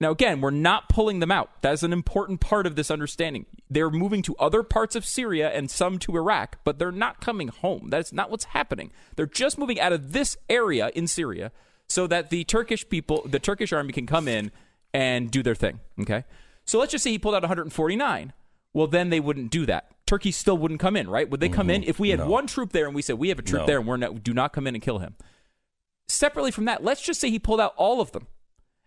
Now, 0.00 0.10
again, 0.10 0.40
we're 0.40 0.50
not 0.50 0.88
pulling 0.88 1.20
them 1.20 1.30
out. 1.30 1.62
That 1.62 1.72
is 1.72 1.82
an 1.82 1.92
important 1.92 2.40
part 2.40 2.66
of 2.66 2.76
this 2.76 2.90
understanding. 2.90 3.46
They're 3.70 3.90
moving 3.90 4.22
to 4.22 4.36
other 4.36 4.62
parts 4.62 4.96
of 4.96 5.04
Syria 5.04 5.50
and 5.50 5.70
some 5.70 5.98
to 6.00 6.16
Iraq, 6.16 6.58
but 6.64 6.78
they're 6.78 6.92
not 6.92 7.20
coming 7.20 7.48
home. 7.48 7.88
That's 7.90 8.12
not 8.12 8.30
what's 8.30 8.44
happening. 8.46 8.92
They're 9.16 9.26
just 9.26 9.56
moving 9.56 9.80
out 9.80 9.92
of 9.92 10.12
this 10.12 10.36
area 10.50 10.90
in 10.94 11.06
Syria 11.06 11.52
so 11.88 12.06
that 12.08 12.30
the 12.30 12.44
Turkish 12.44 12.88
people, 12.88 13.22
the 13.24 13.38
Turkish 13.38 13.72
army 13.72 13.92
can 13.92 14.06
come 14.06 14.26
in 14.26 14.50
and 14.92 15.30
do 15.30 15.42
their 15.42 15.54
thing. 15.54 15.80
Okay. 16.00 16.24
So 16.66 16.78
let's 16.78 16.92
just 16.92 17.04
say 17.04 17.10
he 17.10 17.18
pulled 17.18 17.34
out 17.34 17.42
149. 17.42 18.32
Well, 18.72 18.86
then 18.88 19.10
they 19.10 19.20
wouldn't 19.20 19.50
do 19.50 19.64
that. 19.66 19.90
Turkey 20.06 20.32
still 20.32 20.58
wouldn't 20.58 20.80
come 20.80 20.96
in, 20.96 21.08
right? 21.08 21.30
Would 21.30 21.40
they 21.40 21.48
come 21.48 21.70
in 21.70 21.82
mm-hmm. 21.82 21.90
if 21.90 22.00
we 22.00 22.10
had 22.10 22.18
No. 22.18 22.28
one 22.28 22.46
troop 22.46 22.72
there 22.72 22.86
and 22.86 22.94
we 22.94 23.02
said 23.02 23.16
we 23.16 23.28
have 23.28 23.38
a 23.38 23.42
troop 23.42 23.62
No. 23.62 23.66
there 23.66 23.78
and 23.78 23.86
we're 23.86 23.96
not, 23.96 24.22
do 24.24 24.34
not 24.34 24.52
come 24.52 24.66
in 24.66 24.74
and 24.74 24.82
kill 24.82 24.98
him? 24.98 25.14
Separately 26.08 26.50
from 26.50 26.66
that, 26.66 26.84
let's 26.84 27.02
just 27.02 27.20
say 27.20 27.30
he 27.30 27.38
pulled 27.38 27.60
out 27.60 27.74
all 27.76 28.00
of 28.00 28.12
them, 28.12 28.26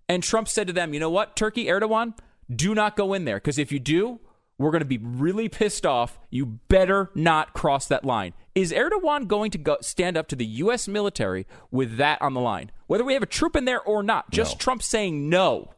and 0.08 0.22
Trump 0.24 0.48
said 0.48 0.68
to 0.68 0.74
them, 0.74 0.94
"You 0.94 1.00
know 1.00 1.10
what, 1.10 1.36
Turkey, 1.36 1.66
Erdogan, 1.66 2.18
do 2.54 2.74
not 2.76 2.96
go 2.96 3.14
in 3.14 3.26
there 3.26 3.38
because 3.38 3.58
if 3.58 3.72
you 3.72 3.80
do, 3.80 4.20
we're 4.58 4.72
going 4.72 4.82
to 4.82 4.86
be 4.86 4.98
really 5.00 5.50
pissed 5.50 5.86
off. 5.86 6.20
You 6.30 6.46
better 6.46 7.10
not 7.16 7.54
cross 7.54 7.88
that 7.88 8.06
line." 8.06 8.34
Is 8.56 8.72
Erdogan 8.72 9.28
going 9.28 9.52
to 9.52 9.58
go 9.58 9.78
stand 9.82 10.18
up 10.18 10.28
to 10.30 10.36
the 10.36 10.46
U.S. 10.46 10.88
military 10.88 11.46
with 11.70 11.98
that 11.98 12.22
on 12.22 12.34
the 12.34 12.40
line, 12.42 12.72
whether 12.88 13.04
we 13.04 13.14
have 13.14 13.22
a 13.24 13.28
troop 13.28 13.56
in 13.56 13.66
there 13.66 13.82
or 13.82 14.02
not? 14.02 14.32
Just 14.32 14.60
Trump 14.60 14.82
saying 14.82 15.30
no 15.30 15.74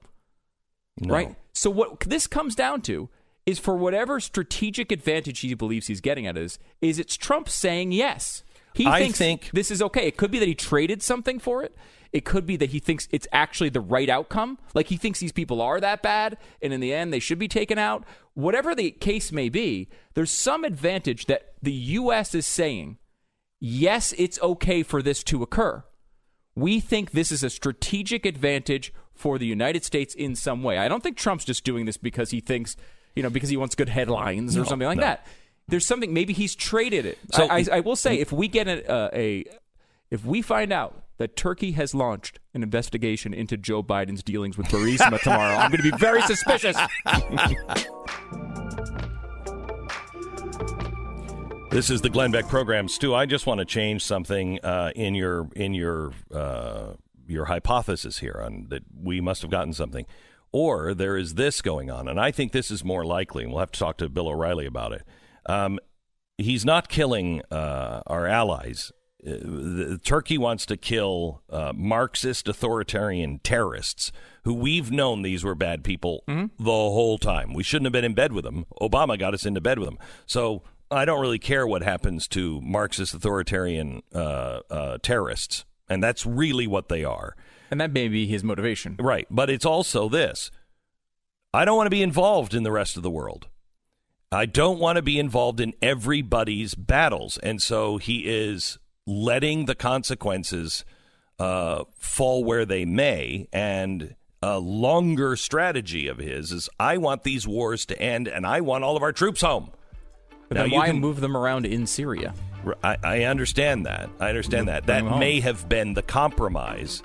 No. 0.98 1.14
right? 1.14 1.36
So 1.54 1.70
what 1.70 2.02
this 2.02 2.26
comes 2.28 2.56
down 2.56 2.82
to 2.84 3.10
is 3.46 3.60
for 3.60 3.76
whatever 3.76 4.20
strategic 4.20 4.92
advantage 4.92 5.40
he 5.40 5.54
believes 5.56 5.88
he's 5.88 6.00
getting 6.02 6.28
at 6.28 6.38
is 6.38 6.60
is 6.82 7.00
it's 7.00 7.18
Trump 7.18 7.50
saying 7.50 7.92
yes. 7.92 8.44
He 8.80 8.88
I 8.88 9.00
thinks 9.02 9.18
think- 9.18 9.50
this 9.54 9.70
is 9.72 9.82
okay. 9.82 10.08
It 10.08 10.16
could 10.18 10.32
be 10.32 10.40
that 10.40 10.48
he 10.48 10.56
traded 10.56 11.04
something 11.04 11.38
for 11.38 11.64
it. 11.64 11.76
It 12.12 12.26
could 12.26 12.46
be 12.48 12.56
that 12.56 12.70
he 12.72 12.80
thinks 12.80 13.08
it's 13.12 13.28
actually 13.32 13.70
the 13.70 13.82
right 13.82 14.10
outcome. 14.10 14.58
Like 14.74 14.88
he 14.88 14.98
thinks 14.98 15.20
these 15.20 15.32
people 15.32 15.62
are 15.62 15.80
that 15.80 16.02
bad, 16.02 16.38
and 16.62 16.74
in 16.74 16.80
the 16.80 16.92
end, 16.94 17.14
they 17.14 17.20
should 17.20 17.38
be 17.38 17.48
taken 17.48 17.78
out. 17.78 18.04
Whatever 18.34 18.74
the 18.74 18.90
case 18.92 19.32
may 19.32 19.50
be, 19.50 19.90
there's 20.16 20.32
some 20.32 20.64
advantage 20.64 21.26
that 21.28 21.54
the 21.62 21.74
U.S. 21.74 22.34
is 22.34 22.48
saying, 22.48 22.98
yes, 23.60 24.14
it's 24.18 24.42
okay 24.42 24.82
for 24.82 25.02
this 25.02 25.24
to 25.26 25.44
occur. 25.44 25.84
We 26.56 26.80
think 26.80 27.12
this 27.12 27.32
is 27.32 27.44
a 27.44 27.50
strategic 27.50 28.26
advantage 28.26 28.92
for 29.14 29.38
the 29.38 29.46
United 29.46 29.84
States 29.84 30.16
in 30.16 30.36
some 30.36 30.64
way. 30.64 30.78
I 30.78 30.88
don't 30.88 31.04
think 31.04 31.18
Trump's 31.18 31.46
just 31.46 31.64
doing 31.64 31.86
this 31.86 31.98
because 31.98 32.32
he 32.32 32.40
thinks, 32.40 32.76
you 33.16 33.22
know, 33.24 33.30
because 33.30 33.50
he 33.50 33.58
wants 33.58 33.76
good 33.76 33.90
headlines 33.90 34.56
or 34.56 34.62
No, 34.62 34.66
something 34.66 34.88
like 34.88 34.98
no. 34.98 35.04
that. 35.04 35.28
There's 35.70 35.86
something. 35.86 36.14
Maybe 36.14 36.34
he's 36.34 36.56
traded 36.56 37.06
it. 37.06 37.18
So- 37.34 37.46
I, 37.48 37.60
I, 37.60 37.66
I 37.74 37.80
will 37.82 37.96
say, 37.96 38.16
if 38.20 38.32
we 38.32 38.48
get 38.48 38.68
a, 38.68 38.92
uh, 38.92 39.10
a, 39.14 39.46
if 40.12 40.26
we 40.26 40.42
find 40.42 40.74
out 40.74 41.04
that 41.18 41.36
Turkey 41.36 41.74
has 41.74 41.94
launched 41.94 42.40
an 42.54 42.64
investigation 42.64 43.34
into 43.34 43.58
Joe 43.58 43.84
Biden's 43.84 44.24
dealings 44.24 44.58
with 44.58 44.68
Burisma 44.68 45.20
tomorrow, 45.24 45.56
I'm 45.58 45.70
going 45.72 45.84
to 45.84 45.92
be 45.92 45.98
very 45.98 46.22
suspicious. 46.24 46.76
This 51.72 51.92
is 51.92 52.02
the 52.02 52.10
Glenn 52.10 52.32
Beck 52.32 52.48
program, 52.48 52.88
Stu. 52.88 53.14
I 53.14 53.28
just 53.28 53.46
want 53.46 53.60
to 53.60 53.66
change 53.66 54.04
something 54.04 54.60
uh, 54.64 54.92
in 54.96 55.14
your 55.14 55.50
in 55.56 55.76
your 55.76 56.14
uh, 56.34 56.94
your 57.28 57.46
hypothesis 57.46 58.18
here 58.18 58.42
on 58.44 58.66
that 58.70 58.82
we 59.00 59.22
must 59.22 59.44
have 59.44 59.52
gotten 59.52 59.74
something, 59.74 60.08
or 60.52 60.96
there 60.96 61.16
is 61.16 61.36
this 61.36 61.62
going 61.62 61.92
on, 61.92 62.08
and 62.08 62.20
I 62.20 62.32
think 62.32 62.54
this 62.54 62.72
is 62.72 62.84
more 62.84 63.06
likely. 63.06 63.44
and 63.44 63.52
We'll 63.54 63.60
have 63.60 63.72
to 63.74 63.80
talk 63.80 63.98
to 63.98 64.10
Bill 64.10 64.30
O'Reilly 64.30 64.66
about 64.66 64.94
it. 64.94 65.04
Um, 65.50 65.80
he's 66.38 66.64
not 66.64 66.90
killing 66.90 67.42
uh, 67.52 68.02
our 68.08 68.28
allies. 68.28 68.92
Uh, 69.26 69.32
the, 69.32 70.00
Turkey 70.04 70.38
wants 70.38 70.66
to 70.68 70.78
kill 70.78 71.42
uh, 71.50 71.74
Marxist 71.76 72.48
authoritarian 72.48 73.40
terrorists 73.40 74.12
who 74.44 74.54
we've 74.54 74.92
known 74.92 75.22
these 75.24 75.44
were 75.44 75.56
bad 75.56 75.84
people 75.84 76.24
the 76.28 76.72
whole 76.72 77.18
time. 77.18 77.54
We 77.54 77.64
shouldn't 77.64 77.88
have 77.88 77.94
been 77.94 78.06
in 78.06 78.14
bed 78.14 78.32
with 78.32 78.46
them. 78.46 78.66
Obama 78.82 79.20
got 79.20 79.34
us 79.34 79.46
into 79.46 79.60
bed 79.60 79.80
with 79.80 79.90
them. 79.90 80.00
So 80.26 80.64
I 80.92 81.06
don't 81.06 81.20
really 81.20 81.40
care 81.40 81.68
what 81.68 81.84
happens 81.84 82.28
to 82.30 82.62
Marxist 82.62 83.14
authoritarian 83.14 84.02
uh, 84.14 84.62
uh, 84.70 84.98
terrorists. 85.02 85.66
And 85.90 86.02
that's 86.02 86.26
really 86.26 86.68
what 86.68 86.90
they 86.90 87.04
are. 87.04 87.36
And 87.72 87.82
that 87.82 87.92
may 87.92 88.08
be 88.08 88.28
his 88.28 88.44
motivation. 88.44 88.96
Right. 89.00 89.28
But 89.30 89.50
it's 89.50 89.66
also 89.66 90.08
this 90.10 90.52
I 91.54 91.66
don't 91.66 91.78
want 91.78 91.88
to 91.88 91.92
be 91.92 92.04
involved 92.04 92.54
in 92.54 92.64
the 92.64 92.72
rest 92.72 92.96
of 92.96 93.04
the 93.04 93.10
world. 93.10 93.48
I 94.32 94.46
don't 94.46 94.80
want 94.80 94.98
to 94.98 95.02
be 95.02 95.18
involved 95.20 95.60
in 95.60 95.74
everybody's 95.82 96.76
battles. 96.76 97.38
And 97.40 97.62
so 97.62 97.98
he 97.98 98.20
is 98.28 98.78
letting 99.08 99.66
the 99.66 99.76
consequences 99.76 100.86
uh, 101.40 101.86
fall 101.98 102.44
where 102.44 102.66
they 102.66 102.86
may. 102.86 103.48
And 103.52 104.16
a 104.44 104.60
longer 104.60 105.36
strategy 105.36 106.08
of 106.08 106.18
his 106.20 106.52
is 106.52 106.70
I 106.80 106.98
want 106.98 107.24
these 107.24 107.48
wars 107.48 107.86
to 107.88 108.00
end 108.00 108.28
and 108.28 108.46
I 108.46 108.62
want 108.62 108.84
all 108.84 108.96
of 108.96 109.02
our 109.04 109.12
troops 109.12 109.42
home. 109.42 109.72
But 110.48 110.56
Now, 110.56 110.62
then 110.64 110.72
you 110.72 110.78
why 110.78 110.88
can- 110.88 111.00
move 111.00 111.22
them 111.22 111.36
around 111.36 111.66
in 111.66 111.88
Syria? 111.88 112.34
I, 112.84 112.98
I 113.04 113.24
understand 113.24 113.86
that. 113.86 114.10
I 114.20 114.30
understand 114.30 114.68
that. 114.68 114.86
That 114.88 115.18
may 115.18 115.40
have 115.40 115.70
been 115.70 115.94
the 115.94 116.02
compromise 116.02 117.02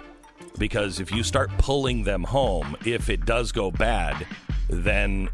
because 0.58 0.98
if 1.00 1.10
you 1.12 1.22
start 1.22 1.50
pulling 1.58 2.02
them 2.04 2.24
home, 2.24 2.76
if 2.84 3.08
it 3.08 3.24
does 3.24 3.52
go 3.52 3.70
bad, 3.70 4.26
then 4.68 5.28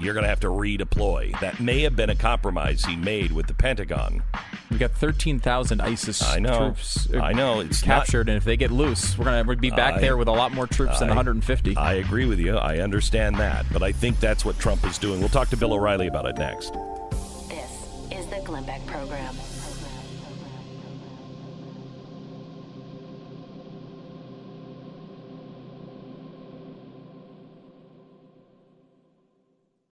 you're 0.00 0.14
going 0.14 0.24
to 0.24 0.28
have 0.28 0.40
to 0.40 0.48
redeploy. 0.48 1.38
That 1.40 1.60
may 1.60 1.80
have 1.82 1.96
been 1.96 2.10
a 2.10 2.14
compromise 2.14 2.84
he 2.84 2.96
made 2.96 3.32
with 3.32 3.46
the 3.46 3.54
Pentagon. 3.54 4.22
We 4.70 4.78
got 4.78 4.92
13,000 4.92 5.80
ISIS 5.80 6.22
I 6.22 6.38
know. 6.38 6.58
troops 6.58 7.08
uh, 7.14 7.18
I 7.18 7.32
know. 7.32 7.60
It's 7.60 7.84
not- 7.86 8.00
captured, 8.00 8.28
and 8.28 8.36
if 8.36 8.44
they 8.44 8.56
get 8.56 8.70
loose, 8.70 9.16
we're 9.16 9.24
going 9.24 9.46
to 9.46 9.56
be 9.56 9.70
back 9.70 9.94
I- 9.94 10.00
there 10.00 10.16
with 10.16 10.28
a 10.28 10.32
lot 10.32 10.52
more 10.52 10.66
troops 10.66 10.98
than 10.98 11.08
I- 11.08 11.14
150. 11.14 11.76
I 11.76 11.94
agree 11.94 12.26
with 12.26 12.38
you. 12.38 12.56
I 12.56 12.78
understand 12.78 13.36
that. 13.36 13.66
But 13.72 13.82
I 13.82 13.92
think 13.92 14.18
that's 14.20 14.44
what 14.44 14.58
Trump 14.58 14.84
is 14.84 14.98
doing. 14.98 15.20
We'll 15.20 15.28
talk 15.28 15.48
to 15.50 15.56
Bill 15.56 15.72
O'Reilly 15.72 16.06
about 16.08 16.26
it 16.26 16.36
next. 16.36 16.72
This 17.48 17.70
is 18.10 18.26
the 18.26 18.40
Glenn 18.44 18.64
Beck 18.64 18.84
Program. 18.86 19.34